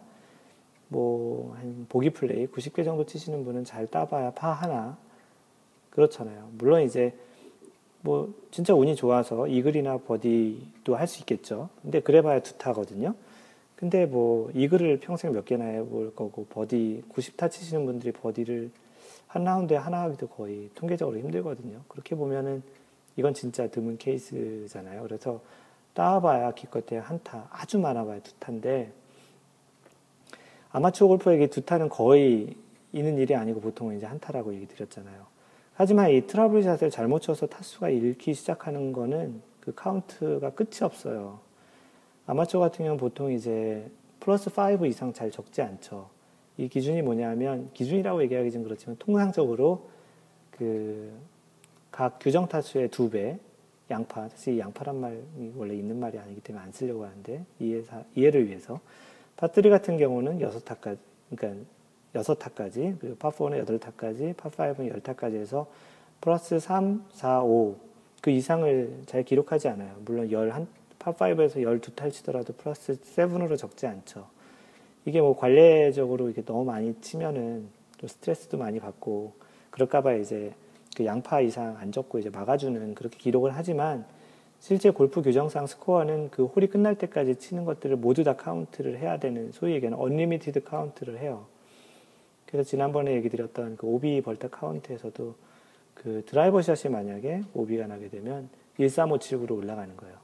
뭐 0.89 1.55
한 1.55 1.87
보기 1.89 2.11
플레이 2.11 2.45
90개 2.47 2.85
정도 2.85 3.05
치시는 3.05 3.43
분은 3.43 3.63
잘 3.63 3.87
따봐야 3.87 4.31
파 4.31 4.51
하나 4.51 4.97
그렇잖아요. 5.89 6.49
물론 6.57 6.83
이제 6.83 7.13
뭐 8.01 8.33
진짜 8.51 8.75
운이 8.75 8.95
좋아서 8.95 9.47
이글이나 9.47 9.97
버디도 9.99 10.95
할 10.95 11.07
수 11.07 11.21
있겠죠. 11.21 11.69
근데 11.81 12.01
그래봐야 12.01 12.41
두 12.41 12.57
타거든요. 12.57 13.15
근데 13.75 14.05
뭐 14.05 14.51
이글을 14.53 14.99
평생 14.99 15.33
몇 15.33 15.45
개나 15.45 15.65
해볼 15.65 16.13
거고 16.15 16.45
버디 16.45 17.03
90타 17.09 17.49
치시는 17.49 17.85
분들이 17.85 18.11
버디를 18.11 18.69
한 19.33 19.43
라운드에 19.45 19.77
하나 19.77 20.03
하기도 20.03 20.27
거의 20.27 20.69
통계적으로 20.75 21.17
힘들거든요. 21.17 21.81
그렇게 21.87 22.15
보면은 22.15 22.61
이건 23.15 23.33
진짜 23.33 23.65
드문 23.65 23.97
케이스잖아요. 23.97 25.01
그래서 25.01 25.41
따봐야 25.95 26.51
기껏해 26.51 27.01
한 27.01 27.19
타, 27.23 27.47
아주 27.49 27.79
많아봐야 27.79 28.19
두 28.19 28.31
타인데 28.35 28.93
아마추어 30.69 31.07
골퍼에게 31.07 31.47
두 31.47 31.61
타는 31.61 31.89
거의 31.89 32.55
있는 32.91 33.17
일이 33.17 33.33
아니고 33.33 33.59
보통은 33.59 33.97
이제 33.97 34.05
한 34.05 34.19
타라고 34.19 34.53
얘기 34.53 34.67
드렸잖아요. 34.67 35.25
하지만 35.73 36.11
이 36.11 36.27
트러블 36.27 36.61
샷을 36.61 36.91
잘못 36.91 37.23
쳐서 37.23 37.47
타수가 37.47 37.89
잃기 37.89 38.35
시작하는 38.35 38.93
거는 38.93 39.41
그 39.61 39.73
카운트가 39.73 40.51
끝이 40.51 40.81
없어요. 40.83 41.39
아마추어 42.27 42.59
같은 42.61 42.85
경우는 42.85 42.97
보통 42.97 43.31
이제 43.31 43.89
플러스 44.19 44.51
5 44.51 44.85
이상 44.85 45.11
잘 45.11 45.31
적지 45.31 45.63
않죠. 45.63 46.12
이 46.57 46.67
기준이 46.67 47.01
뭐냐면 47.01 47.69
기준이라고 47.73 48.21
얘기하기 48.23 48.51
좀 48.51 48.63
그렇지만 48.63 48.95
통상적으로 48.97 49.89
그 50.51 51.33
각 51.93 52.17
규정 52.19 52.47
타수의 52.47 52.89
두 52.89 53.09
배 53.09 53.37
양파 53.91 54.27
사실 54.29 54.57
양파란 54.57 54.99
말이 54.99 55.19
원래 55.55 55.75
있는 55.75 55.99
말이 55.99 56.17
아니기 56.17 56.41
때문에 56.41 56.65
안 56.65 56.71
쓰려고 56.71 57.05
하는데 57.05 57.45
이해 57.59 57.83
이해를 58.15 58.47
위해서 58.47 58.79
파3 59.37 59.69
같은 59.69 59.97
경우는 59.97 60.39
6타까지, 60.39 60.97
그러니까 61.35 61.63
6타까지, 62.15 62.97
그리고 62.99 63.15
파4는 63.17 63.65
8타까지, 63.65 64.33
파5는 64.35 65.01
10타까지 65.01 65.35
해서 65.35 65.67
플러스 66.21 66.59
3, 66.59 67.05
4, 67.11 67.43
5, 67.43 67.75
그 68.21 68.31
이상을 68.31 69.01
잘 69.05 69.23
기록하지 69.23 69.67
않아요. 69.67 69.95
물론 70.05 70.31
11, 70.31 70.65
파5에서 70.97 71.57
12타를 71.57 72.11
치더라도 72.11 72.53
플러스 72.53 72.99
7으로 73.01 73.57
적지 73.57 73.85
않죠. 73.85 74.25
이게 75.05 75.21
뭐 75.21 75.35
관례적으로 75.35 76.29
이게 76.29 76.43
너무 76.43 76.63
많이 76.65 76.93
치면은 77.01 77.67
또 77.97 78.07
스트레스도 78.07 78.57
많이 78.57 78.79
받고, 78.79 79.33
그럴까봐 79.71 80.15
이제 80.15 80.53
그 80.95 81.05
양파 81.05 81.41
이상 81.41 81.77
안 81.77 81.91
적고 81.91 82.19
이제 82.19 82.29
막아주는 82.29 82.95
그렇게 82.95 83.17
기록을 83.17 83.51
하지만, 83.55 84.05
실제 84.59 84.91
골프 84.91 85.21
규정상 85.21 85.67
스코어는 85.67 86.29
그 86.29 86.45
홀이 86.45 86.67
끝날 86.67 86.97
때까지 86.97 87.35
치는 87.35 87.65
것들을 87.65 87.97
모두 87.97 88.23
다 88.23 88.37
카운트를 88.37 88.97
해야 88.97 89.19
되는 89.19 89.51
소위 89.51 89.73
얘기하는 89.73 89.97
unlimited 89.97 90.63
count를 90.63 91.19
해요. 91.19 91.45
그래서 92.45 92.69
지난번에 92.69 93.13
얘기 93.13 93.27
드렸던 93.27 93.75
그 93.75 93.87
오비 93.87 94.21
벌타 94.21 94.47
카운트에서도 94.49 95.35
그 95.95 96.23
드라이버 96.25 96.61
샷이 96.61 96.93
만약에 96.93 97.41
오비가 97.53 97.87
나게 97.87 98.07
되면 98.09 98.47
1357으로 98.79 99.57
올라가는 99.57 99.97
거예요. 99.97 100.22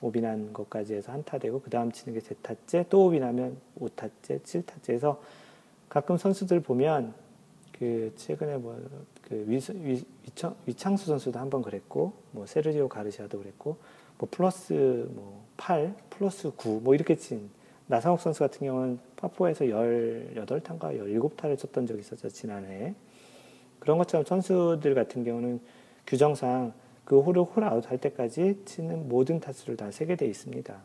오비 0.00 0.20
난 0.20 0.52
것까지 0.52 0.94
해서 0.94 1.12
한타 1.12 1.38
되고 1.38 1.60
그 1.60 1.70
다음 1.70 1.90
치는 1.90 2.14
게 2.14 2.20
세타째 2.20 2.86
또 2.90 3.06
오비 3.06 3.18
나면 3.18 3.56
5타째 3.80 4.42
7타째. 4.42 4.92
해서 4.92 5.20
가끔 5.88 6.16
선수들 6.16 6.60
보면 6.60 7.14
그 7.78 8.12
최근에 8.16 8.56
뭐그 8.56 9.44
위창, 9.46 10.54
위창수 10.66 11.06
선수도 11.06 11.38
한 11.38 11.50
번 11.50 11.62
그랬고 11.62 12.12
뭐 12.32 12.46
세르지오 12.46 12.88
가르시아도 12.88 13.38
그랬고 13.38 13.76
뭐 14.18 14.28
플러스 14.30 15.08
뭐 15.12 15.44
8, 15.56 15.94
플러스 16.10 16.50
9 16.56 16.80
뭐 16.82 16.94
이렇게 16.94 17.16
친 17.16 17.50
나상욱 17.86 18.20
선수 18.20 18.40
같은 18.40 18.66
경우는 18.66 18.98
파포에서 19.16 19.64
18타인가 19.64 20.98
17타를 20.98 21.58
쳤던 21.58 21.86
적이 21.86 22.00
있었죠 22.00 22.28
지난해. 22.28 22.94
그런 23.78 23.98
것처럼 23.98 24.24
선수들 24.24 24.94
같은 24.94 25.22
경우는 25.24 25.60
규정상 26.06 26.72
그 27.06 27.20
홀을 27.20 27.44
홀아웃 27.44 27.88
할 27.88 27.98
때까지 27.98 28.62
치는 28.66 29.08
모든 29.08 29.38
타수를 29.40 29.76
다 29.76 29.90
세게 29.90 30.16
돼 30.16 30.26
있습니다. 30.26 30.76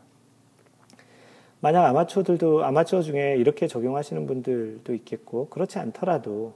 만약 1.60 1.84
아마추어들도 1.86 2.64
아마추어 2.64 3.02
중에 3.02 3.36
이렇게 3.36 3.66
적용하시는 3.66 4.26
분들도 4.26 4.94
있겠고 4.94 5.48
그렇지 5.48 5.80
않더라도 5.80 6.54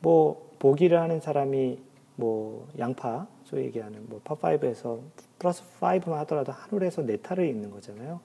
뭐 0.00 0.50
보기를 0.58 0.98
하는 1.00 1.20
사람이 1.20 1.78
뭐 2.16 2.66
양파 2.78 3.26
소위 3.44 3.64
얘기하는 3.64 4.08
뭐 4.08 4.20
파5에서 4.24 5.00
플러스 5.38 5.62
5만 5.80 6.12
하더라도 6.20 6.52
한 6.52 6.70
홀에서 6.70 7.02
네 7.02 7.18
타를 7.18 7.46
잃는 7.46 7.70
거잖아요. 7.70 8.20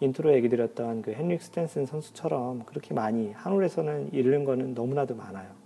인트로 0.00 0.32
얘기 0.34 0.48
드렸던 0.48 1.02
그 1.02 1.10
헨릭 1.10 1.42
스탠슨 1.42 1.86
선수처럼 1.86 2.64
그렇게 2.66 2.94
많이 2.94 3.32
한 3.32 3.52
홀에서는 3.52 4.12
잃는 4.12 4.44
거는 4.44 4.74
너무나도 4.74 5.16
많아요. 5.16 5.57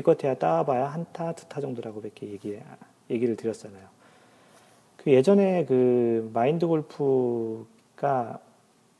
기껏해야 0.00 0.34
따봐야 0.34 0.86
한 0.88 1.06
타, 1.12 1.32
두 1.32 1.46
타 1.48 1.60
정도라고 1.60 2.00
이렇게 2.00 2.28
얘기, 2.28 2.58
얘기를 3.08 3.36
드렸잖아요. 3.36 3.88
그 4.98 5.12
예전에 5.12 5.64
그 5.64 6.30
마인드 6.34 6.66
골프가 6.66 8.40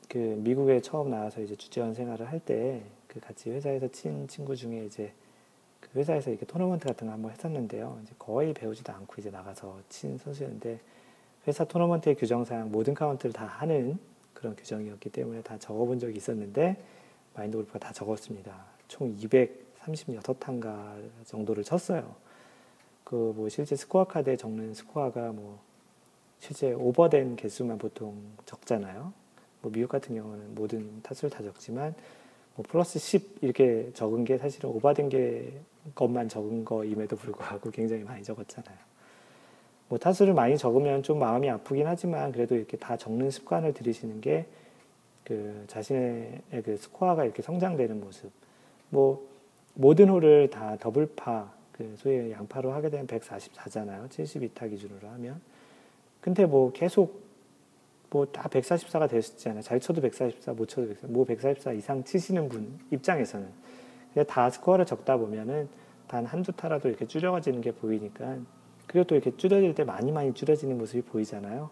그 0.09 0.17
미국에 0.17 0.81
처음 0.81 1.09
나와서 1.11 1.41
이제 1.41 1.55
주재원 1.55 1.93
생활을 1.93 2.27
할 2.29 2.39
때 2.39 2.81
그 3.07 3.19
같이 3.21 3.49
회사에서 3.49 3.87
친 3.87 4.27
친구 4.27 4.55
중에 4.55 4.85
이제 4.85 5.11
그 5.79 5.89
회사에서 5.97 6.29
이렇게 6.29 6.45
토너먼트 6.45 6.85
같은 6.87 7.07
거 7.07 7.13
한번 7.13 7.31
했었는데요. 7.31 7.99
이제 8.03 8.13
거의 8.19 8.53
배우지도 8.53 8.91
않고 8.93 9.15
이제 9.17 9.29
나가서 9.31 9.79
친 9.89 10.17
선수였는데 10.17 10.79
회사 11.47 11.63
토너먼트의 11.63 12.15
규정상 12.15 12.69
모든 12.71 12.93
카운트를 12.93 13.33
다 13.33 13.45
하는 13.45 13.97
그런 14.33 14.55
규정이었기 14.55 15.09
때문에 15.09 15.41
다 15.41 15.57
적어본 15.57 15.99
적이 15.99 16.17
있었는데 16.17 16.77
마인드 17.33 17.57
골프가 17.57 17.79
다 17.79 17.93
적었습니다. 17.93 18.53
총 18.87 19.15
236탄가 19.93 20.95
정도를 21.25 21.63
쳤어요. 21.63 22.15
그 23.03 23.33
뭐 23.35 23.49
실제 23.49 23.75
스코어 23.75 24.05
카드에 24.05 24.35
적는 24.35 24.73
스코어가 24.73 25.31
뭐 25.31 25.59
실제 26.39 26.73
오버된 26.73 27.35
개수만 27.37 27.77
보통 27.77 28.15
적잖아요. 28.45 29.13
뭐 29.61 29.71
미국 29.71 29.89
같은 29.89 30.15
경우는 30.15 30.55
모든 30.55 31.01
타수를 31.03 31.29
다 31.29 31.41
적지만 31.43 31.95
뭐 32.55 32.65
플러스 32.67 32.99
10 32.99 33.39
이렇게 33.41 33.91
적은 33.93 34.25
게 34.25 34.37
사실은 34.37 34.69
오바된 34.69 35.09
게 35.09 35.53
것만 35.95 36.29
적은 36.29 36.65
거임에도 36.65 37.15
불구하고 37.15 37.71
굉장히 37.71 38.03
많이 38.03 38.23
적었잖아요. 38.23 38.77
뭐 39.89 39.97
타수를 39.97 40.33
많이 40.33 40.57
적으면 40.57 41.01
좀 41.01 41.19
마음이 41.19 41.49
아프긴 41.49 41.87
하지만 41.87 42.31
그래도 42.31 42.55
이렇게 42.55 42.77
다 42.77 42.97
적는 42.97 43.31
습관을 43.31 43.73
들이시는 43.73 44.21
게 44.21 44.47
그 45.27 45.65
자신의 45.67 46.41
그 46.63 46.77
스코어가 46.77 47.25
이렇게 47.25 47.41
성장되는 47.41 47.99
모습. 47.99 48.31
뭐 48.89 49.27
모든 49.77 50.09
홀을 50.09 50.49
다 50.49 50.75
더블파, 50.79 51.53
그 51.71 51.93
소위 51.97 52.31
양파로 52.31 52.71
하게 52.71 52.89
되면 52.89 53.05
144잖아요. 53.05 54.09
72타 54.09 54.67
기준으로 54.69 55.07
하면. 55.09 55.39
근데 56.21 56.45
뭐 56.45 56.71
계속 56.71 57.21
뭐 58.09 58.25
다 58.25 58.49
144가 58.49 59.07
될수 59.09 59.33
있잖아요. 59.33 59.61
잘 59.61 59.79
쳐도 59.79 60.01
144, 60.01 60.53
못 60.53 60.67
쳐도 60.67 60.87
144, 60.87 61.07
뭐 61.13 61.25
144 61.25 61.73
이상 61.73 62.03
치시는 62.03 62.49
분 62.49 62.79
입장에서는. 62.91 63.47
다 64.27 64.49
스코어를 64.49 64.85
적다 64.85 65.17
보면은 65.17 65.69
단 66.07 66.25
한두 66.25 66.51
타라도 66.51 66.89
이렇게 66.89 67.05
줄여지는 67.05 67.61
게 67.61 67.71
보이니까 67.71 68.37
그리고 68.87 69.05
또 69.05 69.13
이렇게 69.15 69.35
줄여질 69.37 69.75
때 69.75 69.83
많이 69.83 70.11
많이 70.11 70.33
줄여지는 70.33 70.75
모습이 70.77 71.03
보이잖아요. 71.03 71.69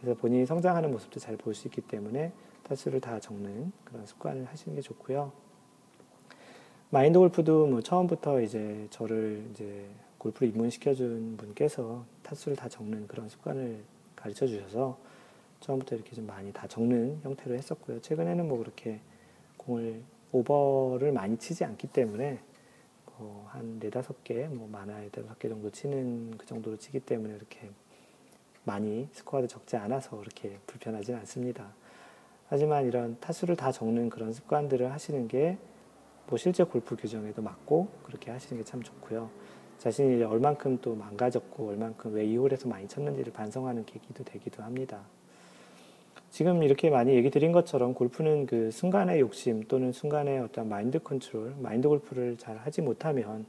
그래서 0.00 0.18
본인이 0.18 0.46
성장하는 0.46 0.90
모습도 0.90 1.20
잘 1.20 1.36
볼 1.36 1.54
수 1.54 1.68
있기 1.68 1.82
때문에 1.82 2.32
타수를 2.62 3.00
다 3.00 3.20
적는 3.20 3.72
그런 3.84 4.06
습관을 4.06 4.46
하시는 4.46 4.74
게 4.74 4.80
좋고요. 4.80 5.32
마인드 6.92 7.18
골프도 7.18 7.68
뭐 7.68 7.80
처음부터 7.80 8.42
이제 8.42 8.86
저를 8.90 9.46
이제 9.50 9.86
골프를 10.18 10.48
입문시켜준 10.50 11.38
분께서 11.38 12.04
타수를 12.22 12.54
다 12.54 12.68
적는 12.68 13.06
그런 13.06 13.30
습관을 13.30 13.82
가르쳐 14.14 14.46
주셔서 14.46 14.98
처음부터 15.60 15.96
이렇게 15.96 16.14
좀 16.14 16.26
많이 16.26 16.52
다 16.52 16.66
적는 16.66 17.20
형태로 17.22 17.54
했었고요. 17.54 18.02
최근에는 18.02 18.46
뭐 18.46 18.58
그렇게 18.58 19.00
공을 19.56 20.02
오버를 20.32 21.12
많이 21.12 21.38
치지 21.38 21.64
않기 21.64 21.86
때문에 21.86 22.40
뭐한 23.16 23.78
네다섯 23.80 24.22
개, 24.22 24.46
뭐 24.48 24.68
많아야 24.68 25.08
다섯 25.08 25.38
개 25.38 25.48
정도 25.48 25.70
치는 25.70 26.36
그 26.36 26.44
정도로 26.44 26.76
치기 26.76 27.00
때문에 27.00 27.34
이렇게 27.34 27.70
많이 28.64 29.08
스코어도 29.12 29.46
적지 29.46 29.78
않아서 29.78 30.18
그렇게 30.18 30.58
불편하지는 30.66 31.20
않습니다. 31.20 31.72
하지만 32.50 32.84
이런 32.84 33.18
타수를 33.18 33.56
다 33.56 33.72
적는 33.72 34.10
그런 34.10 34.34
습관들을 34.34 34.92
하시는 34.92 35.26
게 35.26 35.56
뭐 36.28 36.38
실제 36.38 36.64
골프 36.64 36.96
규정에도 36.96 37.42
맞고 37.42 37.88
그렇게 38.04 38.30
하시는 38.30 38.62
게 38.62 38.64
참 38.68 38.82
좋고요. 38.82 39.28
자신이 39.78 40.22
얼만큼 40.22 40.78
또 40.80 40.94
망가졌고 40.94 41.68
얼만큼 41.70 42.14
왜 42.14 42.24
이 42.26 42.36
홀에서 42.36 42.68
많이 42.68 42.86
쳤는지를 42.88 43.32
반성하는 43.32 43.84
계기도 43.84 44.24
되기도 44.24 44.62
합니다. 44.62 45.00
지금 46.30 46.62
이렇게 46.62 46.88
많이 46.88 47.14
얘기 47.14 47.30
드린 47.30 47.52
것처럼 47.52 47.92
골프는 47.92 48.46
그 48.46 48.70
순간의 48.70 49.20
욕심 49.20 49.62
또는 49.64 49.92
순간의 49.92 50.38
어떤 50.40 50.68
마인드 50.68 50.98
컨트롤, 50.98 51.54
마인드 51.60 51.88
골프를 51.88 52.36
잘 52.38 52.56
하지 52.56 52.80
못하면 52.80 53.44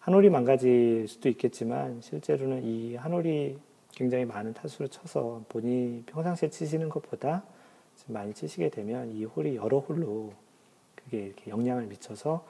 한 0.00 0.14
홀이 0.14 0.30
망가질 0.30 1.06
수도 1.08 1.28
있겠지만 1.28 2.00
실제로는 2.00 2.62
이 2.64 2.94
한 2.94 3.12
홀이 3.12 3.58
굉장히 3.92 4.24
많은 4.24 4.54
타수를 4.54 4.88
쳐서 4.88 5.42
본인이 5.48 6.02
평상시에 6.06 6.48
치시는 6.50 6.88
것보다 6.88 7.42
많이 8.06 8.32
치시게 8.32 8.70
되면 8.70 9.10
이 9.12 9.24
홀이 9.24 9.56
여러 9.56 9.78
홀로 9.80 10.32
그게 11.08 11.24
이렇게 11.24 11.50
영향을 11.50 11.86
미쳐서 11.86 12.44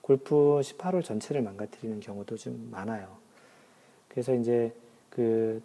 골프 0.00 0.34
18홀 0.62 1.02
전체를 1.02 1.42
망가뜨리는 1.42 1.98
경우도 2.00 2.36
좀 2.36 2.68
많아요. 2.70 3.08
그래서 4.08 4.34
이제 4.34 4.72
그 5.10 5.60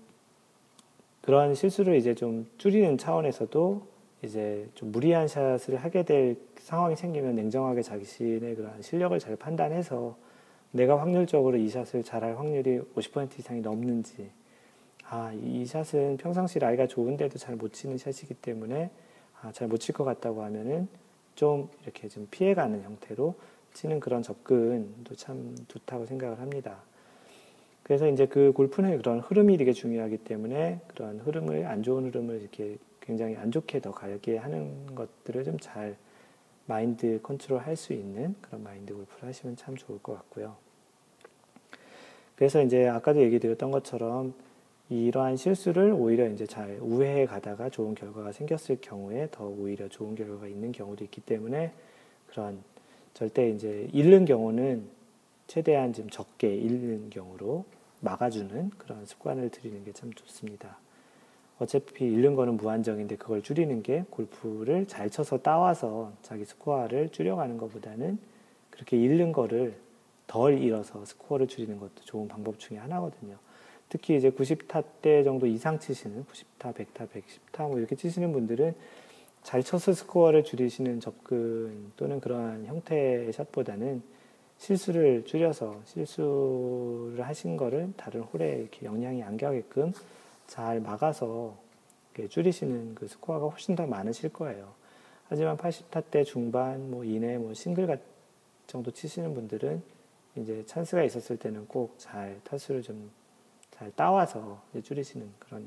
그런 1.21 1.53
실수를 1.53 1.95
이제 1.95 2.15
좀 2.15 2.49
줄이는 2.57 2.97
차원에서도 2.97 3.87
이제 4.23 4.67
좀 4.73 4.91
무리한 4.91 5.27
샷을 5.27 5.75
하게 5.77 6.03
될 6.03 6.37
상황이 6.57 6.95
생기면 6.95 7.35
냉정하게 7.35 7.83
자신의 7.83 8.55
그런 8.55 8.81
실력을 8.81 9.17
잘 9.19 9.35
판단해서 9.35 10.17
내가 10.71 10.99
확률적으로 10.99 11.57
이 11.57 11.69
샷을 11.69 12.03
잘할 12.03 12.37
확률이 12.37 12.79
50% 12.95 13.39
이상이 13.39 13.61
넘는지, 13.61 14.29
아, 15.05 15.31
이 15.33 15.65
샷은 15.65 16.17
평상시 16.17 16.59
라이가 16.59 16.87
좋은데도 16.87 17.37
잘 17.37 17.55
못 17.55 17.73
치는 17.73 17.97
샷이기 17.97 18.35
때문에 18.35 18.89
아, 19.41 19.51
잘 19.51 19.67
못 19.67 19.79
칠 19.79 19.93
것 19.95 20.03
같다고 20.03 20.43
하면은 20.43 20.87
좀 21.39 21.69
이렇게 21.83 22.09
좀 22.09 22.27
피해가는 22.29 22.83
형태로 22.83 23.33
치는 23.73 24.01
그런 24.01 24.21
접근도 24.21 25.15
참 25.15 25.55
좋다고 25.69 26.05
생각을 26.05 26.41
합니다. 26.41 26.83
그래서 27.83 28.09
이제 28.09 28.25
그 28.25 28.51
골프는 28.51 28.97
그런 28.97 29.21
흐름이 29.21 29.55
되게 29.55 29.71
중요하기 29.71 30.17
때문에 30.17 30.81
그런 30.89 31.21
흐름을 31.21 31.65
안 31.65 31.81
좋은 31.81 32.03
흐름을 32.07 32.41
이렇게 32.41 32.77
굉장히 32.99 33.37
안 33.37 33.51
좋게 33.53 33.79
더 33.79 33.91
가게 33.91 34.35
하는 34.35 34.93
것들을 34.95 35.45
좀 35.45 35.57
잘 35.61 35.95
마인드 36.65 37.21
컨트롤 37.23 37.59
할 37.61 37.77
수 37.77 37.93
있는 37.93 38.35
그런 38.41 38.61
마인드 38.61 38.93
골프를 38.93 39.29
하시면 39.29 39.55
참 39.55 39.77
좋을 39.77 39.99
것 39.99 40.15
같고요. 40.15 40.57
그래서 42.35 42.61
이제 42.61 42.85
아까도 42.85 43.21
얘기 43.21 43.39
드렸던 43.39 43.71
것처럼 43.71 44.33
이러한 44.89 45.37
실수를 45.37 45.93
오히려 45.93 46.27
이제 46.27 46.45
잘 46.47 46.79
우회해 46.81 47.25
가다가 47.27 47.69
좋은 47.69 47.93
결과가 47.93 48.31
생겼을 48.31 48.79
경우에 48.81 49.27
더 49.31 49.45
오히려 49.47 49.87
좋은 49.87 50.15
결과가 50.15 50.47
있는 50.47 50.71
경우도 50.71 51.03
있기 51.05 51.21
때문에 51.21 51.71
그런 52.27 52.59
절대 53.13 53.49
이제 53.49 53.87
잃는 53.93 54.25
경우는 54.25 54.83
최대한 55.47 55.93
좀 55.93 56.09
적게 56.09 56.55
잃는 56.55 57.09
경우로 57.09 57.65
막아주는 58.01 58.71
그런 58.77 59.05
습관을 59.05 59.49
들이는 59.49 59.83
게 59.83 59.91
참 59.91 60.11
좋습니다. 60.13 60.77
어차피 61.59 62.05
잃는 62.05 62.35
거는 62.35 62.55
무한정인데 62.57 63.17
그걸 63.17 63.41
줄이는 63.41 63.83
게 63.83 64.05
골프를 64.09 64.87
잘 64.87 65.09
쳐서 65.09 65.39
따와서 65.39 66.13
자기 66.21 66.45
스코어를 66.45 67.09
줄여가는 67.09 67.57
것보다는 67.57 68.17
그렇게 68.69 68.97
잃는 68.97 69.33
거를 69.33 69.75
덜 70.25 70.57
잃어서 70.61 71.03
스코어를 71.03 71.47
줄이는 71.47 71.79
것도 71.79 72.03
좋은 72.05 72.27
방법 72.29 72.59
중에 72.59 72.77
하나거든요. 72.77 73.37
특히 73.89 74.15
이제 74.15 74.29
90타 74.29 74.83
때 75.01 75.23
정도 75.23 75.47
이상 75.47 75.79
치시는 75.79 76.25
90타, 76.25 76.73
100타, 76.73 77.09
110타 77.09 77.67
뭐 77.67 77.79
이렇게 77.79 77.95
치시는 77.95 78.31
분들은 78.31 78.75
잘 79.43 79.63
쳐서 79.63 79.93
스코어를 79.93 80.43
줄이시는 80.43 80.99
접근 80.99 81.91
또는 81.95 82.19
그러한 82.19 82.65
형태의 82.65 83.33
샷보다는 83.33 84.01
실수를 84.57 85.23
줄여서 85.25 85.81
실수를 85.85 87.25
하신 87.25 87.57
거를 87.57 87.93
다른 87.95 88.21
홀에 88.21 88.59
이렇게 88.59 88.85
영향이 88.85 89.23
안 89.23 89.37
가게끔 89.37 89.93
잘 90.47 90.81
막아서 90.81 91.57
줄이시는 92.29 92.95
그 92.95 93.07
스코어가 93.07 93.47
훨씬 93.47 93.75
더 93.75 93.87
많으실 93.87 94.33
거예요. 94.33 94.73
하지만 95.29 95.55
80타 95.57 96.03
때 96.11 96.23
중반, 96.23 96.91
뭐 96.91 97.05
이내, 97.05 97.37
뭐 97.37 97.53
싱글 97.53 97.97
정도 98.67 98.91
치시는 98.91 99.33
분들은 99.33 99.81
이제 100.35 100.63
찬스가 100.65 101.03
있었을 101.03 101.37
때는 101.37 101.67
꼭 101.67 101.97
잘 101.97 102.39
타수를 102.43 102.81
좀 102.81 103.09
잘 103.79 103.93
따와서 103.95 104.61
줄이시는 104.83 105.25
그런 105.39 105.65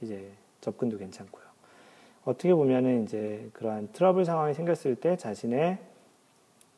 이제 0.00 0.30
접근도 0.60 0.98
괜찮고요. 0.98 1.42
어떻게 2.24 2.54
보면은 2.54 3.02
이제 3.02 3.50
그러한 3.52 3.88
트러블 3.92 4.24
상황이 4.24 4.54
생겼을 4.54 4.94
때 4.94 5.16
자신의 5.16 5.78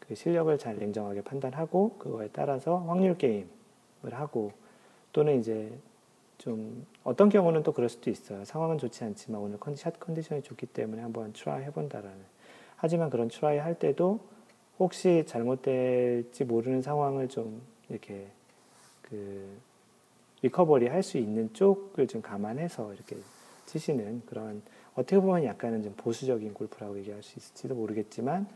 그 0.00 0.14
실력을 0.14 0.56
잘 0.56 0.78
냉정하게 0.78 1.20
판단하고 1.20 1.98
그거에 1.98 2.30
따라서 2.32 2.78
확률 2.78 3.18
게임을 3.18 3.46
하고 4.12 4.52
또는 5.12 5.38
이제 5.38 5.78
좀 6.38 6.86
어떤 7.04 7.28
경우는 7.28 7.62
또 7.62 7.72
그럴 7.72 7.90
수도 7.90 8.08
있어요. 8.08 8.42
상황은 8.46 8.78
좋지 8.78 9.04
않지만 9.04 9.40
오늘 9.40 9.58
샷 9.76 10.00
컨디션이 10.00 10.40
좋기 10.40 10.66
때문에 10.66 11.02
한번 11.02 11.34
try 11.34 11.64
해본다라는. 11.64 12.18
하지만 12.76 13.10
그런 13.10 13.28
try 13.28 13.58
할 13.58 13.78
때도 13.78 14.20
혹시 14.78 15.24
잘못될지 15.26 16.44
모르는 16.44 16.80
상황을 16.80 17.28
좀 17.28 17.60
이렇게 17.90 18.28
그 19.02 19.58
recovery 20.42 20.86
할 20.88 21.02
수 21.02 21.18
있는 21.18 21.52
쪽을 21.54 22.06
좀 22.06 22.22
감안해서 22.22 22.94
이렇게 22.94 23.16
치시는 23.66 24.22
그런 24.26 24.62
어떻게 24.94 25.18
보면 25.18 25.44
약간은 25.44 25.82
좀 25.82 25.94
보수적인 25.96 26.54
골프라고 26.54 26.98
얘기할 26.98 27.22
수 27.22 27.38
있을지도 27.38 27.74
모르겠지만 27.74 28.46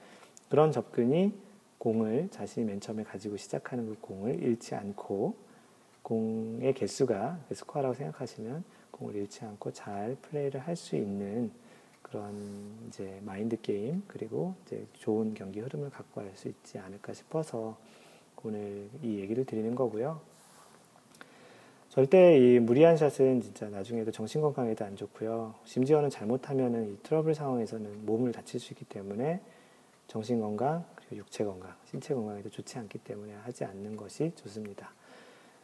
그런 0.49 0.73
접근이 0.73 1.33
공을 1.79 2.29
자신이 2.31 2.67
맨 2.67 2.81
처음에 2.81 3.05
가지고 3.05 3.37
시작하는 3.37 3.87
그 3.87 3.97
공을 4.01 4.43
잃지 4.43 4.75
않고 4.75 5.35
공의 6.03 6.75
개수가 6.75 7.41
스코어라고 7.53 7.95
생각하시면 7.95 8.65
공을 8.91 9.15
잃지 9.17 9.45
않고 9.45 9.73
잘 9.73 10.17
플레이를 10.23 10.61
할 10.61 10.77
수 10.77 10.97
있는 10.97 11.51
그런 12.03 12.75
이제 12.89 13.21
마인드 13.25 13.61
게임 13.61 14.03
그리고 14.09 14.55
이제 14.67 14.85
좋은 14.95 15.33
경기 15.35 15.61
흐름을 15.61 15.91
갖고 15.91 16.21
갈 16.21 16.31
수 16.35 16.49
있지 16.49 16.79
않을까 16.79 17.13
싶어서 17.15 17.79
오늘 18.43 18.89
이 19.03 19.19
얘기를 19.21 19.45
드리는 19.45 19.75
거고요. 19.75 20.21
절대 21.91 22.39
이 22.39 22.61
무리한 22.61 22.97
샷은 22.97 23.41
진짜 23.41 23.69
나중에도 23.69 24.13
정신 24.13 24.41
건강에도 24.41 24.85
안 24.85 24.95
좋고요. 24.95 25.55
심지어는 25.65 26.09
잘못하면은 26.09 26.93
이 26.93 26.97
트러블 27.03 27.35
상황에서는 27.35 28.07
몸을 28.07 28.31
다칠 28.31 28.61
수 28.61 28.73
있기 28.73 28.85
때문에 28.85 29.41
정신 30.07 30.41
건강 30.41 30.85
그리고 30.95 31.17
육체 31.17 31.43
건강, 31.43 31.75
신체 31.87 32.15
건강에도 32.15 32.49
좋지 32.49 32.79
않기 32.79 32.99
때문에 32.99 33.35
하지 33.43 33.65
않는 33.65 33.97
것이 33.97 34.31
좋습니다. 34.37 34.93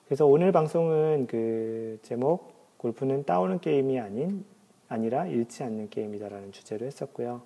그래서 0.07 0.27
오늘 0.27 0.51
방송은 0.51 1.29
그 1.29 2.01
제목 2.03 2.77
골프는 2.79 3.25
따오는 3.25 3.61
게임이 3.61 4.01
아닌 4.01 4.45
아니라 4.89 5.27
잃지 5.27 5.63
않는 5.63 5.91
게임이다라는 5.91 6.51
주제로 6.51 6.87
했었고요. 6.87 7.43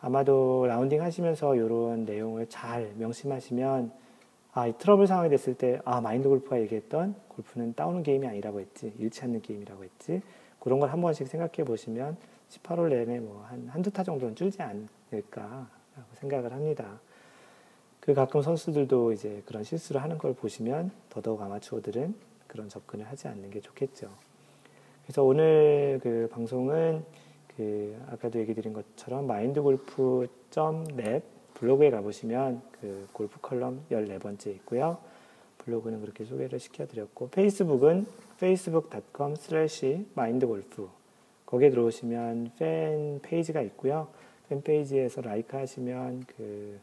아마도 0.00 0.66
라운딩 0.66 1.02
하시면서 1.02 1.54
이런 1.54 2.04
내용을 2.04 2.48
잘 2.48 2.94
명심하시면 2.96 4.07
아, 4.58 4.66
이 4.66 4.72
트러블 4.76 5.06
상황이 5.06 5.30
됐을 5.30 5.54
때, 5.54 5.78
아, 5.84 6.00
마인드 6.00 6.28
골프가 6.28 6.60
얘기했던 6.60 7.14
골프는 7.28 7.74
따오는 7.74 8.02
게임이 8.02 8.26
아니라고 8.26 8.58
했지, 8.58 8.92
잃지 8.98 9.22
않는 9.22 9.40
게임이라고 9.40 9.84
했지, 9.84 10.20
그런 10.58 10.80
걸 10.80 10.90
한 10.90 11.00
번씩 11.00 11.28
생각해 11.28 11.62
보시면 11.64 12.16
18홀 12.50 12.88
내내 12.88 13.20
뭐 13.20 13.44
한, 13.48 13.68
한두 13.68 13.92
타 13.92 14.02
정도는 14.02 14.34
줄지 14.34 14.60
않을까라고 14.60 15.68
생각을 16.14 16.52
합니다. 16.52 16.98
그 18.00 18.14
가끔 18.14 18.42
선수들도 18.42 19.12
이제 19.12 19.44
그런 19.46 19.62
실수를 19.62 20.02
하는 20.02 20.18
걸 20.18 20.34
보시면 20.34 20.90
더더욱 21.08 21.40
아마추어들은 21.40 22.16
그런 22.48 22.68
접근을 22.68 23.06
하지 23.06 23.28
않는 23.28 23.50
게 23.50 23.60
좋겠죠. 23.60 24.10
그래서 25.04 25.22
오늘 25.22 26.00
그 26.02 26.28
방송은 26.32 27.04
그 27.56 27.96
아까도 28.10 28.40
얘기 28.40 28.54
드린 28.54 28.72
것처럼 28.72 29.28
마인드골프.net 29.28 31.37
블로그에 31.58 31.90
가보시면 31.90 32.62
그 32.80 33.08
골프 33.12 33.40
컬럼 33.40 33.84
14번째 33.90 34.46
있고요. 34.56 34.98
블로그는 35.58 36.00
그렇게 36.00 36.24
소개를 36.24 36.58
시켜드렸고 36.58 37.30
페이스북은 37.30 38.06
facebook.com 38.36 39.32
slash 39.32 40.06
mindgolf 40.16 40.88
거기에 41.46 41.70
들어오시면 41.70 42.52
팬 42.58 43.20
페이지가 43.22 43.62
있고요. 43.62 44.08
팬 44.48 44.62
페이지에서 44.62 45.20
like 45.20 45.56
하시면 45.56 46.24
그 46.36 46.78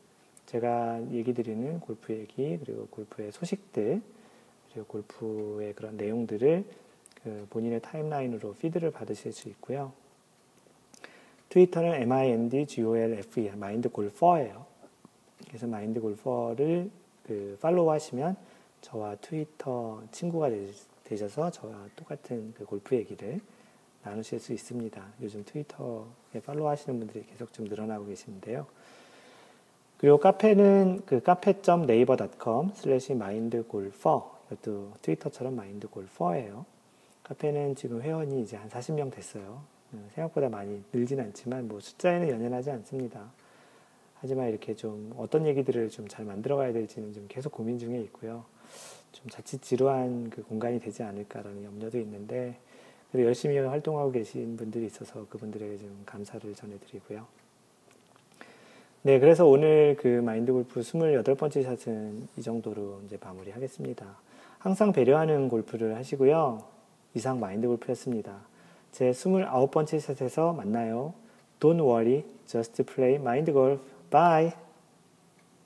제가 0.45 1.01
얘기 1.11 1.33
드리는 1.33 1.79
골프 1.79 2.13
얘기, 2.13 2.57
그리고 2.63 2.87
골프의 2.87 3.31
소식들, 3.31 4.01
그리고 4.71 4.87
골프의 4.87 5.73
그런 5.73 5.97
내용들을 5.97 6.63
그 7.23 7.47
본인의 7.49 7.81
타임라인으로 7.81 8.53
피드를 8.53 8.91
받으실 8.91 9.31
수 9.31 9.49
있고요. 9.49 9.91
트위터는 11.55 12.01
mindgolfe, 12.01 13.51
마인드 13.55 13.87
골퍼예요. 13.87 14.65
그래서 15.47 15.67
골퍼를 15.67 16.91
그 17.23 17.57
팔로우 17.61 17.89
하시면 17.91 18.35
저와 18.81 19.15
트위터 19.21 20.03
친구가 20.11 20.49
되셔서 21.05 21.51
저와 21.51 21.87
똑같은 21.95 22.53
그 22.57 22.65
골프 22.65 22.93
얘기를 22.93 23.39
나누실 24.03 24.41
수 24.41 24.51
있습니다. 24.51 25.01
요즘 25.21 25.45
트위터에 25.45 26.41
팔로우 26.45 26.67
하시는 26.67 26.99
분들이 26.99 27.25
계속 27.25 27.53
좀 27.53 27.67
늘어나고 27.67 28.05
계시는데요. 28.07 28.65
그리고 29.97 30.17
카페는 30.17 31.03
그 31.05 31.23
카페.naver.com 31.23 32.73
slash 32.73 33.15
마인드골퍼 33.15 34.39
이것도 34.47 34.91
트위터처럼 35.01 35.55
마인드골퍼예요. 35.55 36.65
카페는 37.23 37.75
지금 37.75 38.01
회원이 38.01 38.41
이제 38.41 38.57
한 38.57 38.67
40명 38.67 39.09
됐어요. 39.09 39.74
음, 39.95 40.07
생각보다 40.13 40.49
많이 40.49 40.83
늘진 40.91 41.19
않지만 41.19 41.67
뭐 41.67 41.79
숫자에는 41.79 42.29
연연하지 42.29 42.71
않습니다. 42.71 43.31
하지만 44.19 44.49
이렇게 44.49 44.75
좀 44.75 45.13
어떤 45.17 45.45
얘기들을 45.45 45.89
좀 45.89 46.07
잘 46.07 46.25
만들어 46.25 46.55
가야 46.57 46.73
될지는 46.73 47.13
좀 47.13 47.25
계속 47.27 47.51
고민 47.51 47.77
중에 47.79 47.99
있고요. 48.01 48.45
좀 49.11 49.29
자칫 49.29 49.61
지루한 49.61 50.29
그 50.29 50.43
공간이 50.43 50.79
되지 50.79 51.03
않을까라는 51.03 51.63
염려도 51.63 51.99
있는데 51.99 52.57
그래도 53.11 53.27
열심히 53.27 53.57
활동하고 53.57 54.11
계신 54.11 54.57
분들이 54.57 54.85
있어서 54.85 55.25
그분들에게 55.29 55.77
좀 55.77 56.03
감사를 56.05 56.53
전해드리고요. 56.53 57.25
네, 59.03 59.19
그래서 59.19 59.45
오늘 59.45 59.95
그 59.99 60.07
마인드 60.07 60.51
골프 60.51 60.81
28번째 60.81 61.63
샷은 61.63 62.27
이 62.37 62.41
정도로 62.41 63.01
이제 63.05 63.17
마무리 63.21 63.51
하겠습니다. 63.51 64.17
항상 64.57 64.91
배려하는 64.91 65.47
골프를 65.47 65.95
하시고요. 65.95 66.63
이상 67.13 67.39
마인드 67.39 67.67
골프였습니다. 67.67 68.41
제 68.95 69.11
29번째 69.11 69.99
샷에서 69.99 70.53
만나요. 70.53 71.13
Don't 71.59 71.83
worry, 71.83 72.23
just 72.47 72.81
play 72.85 73.15
mind 73.15 73.51
golf. 73.51 73.81
Bye! 74.09 74.64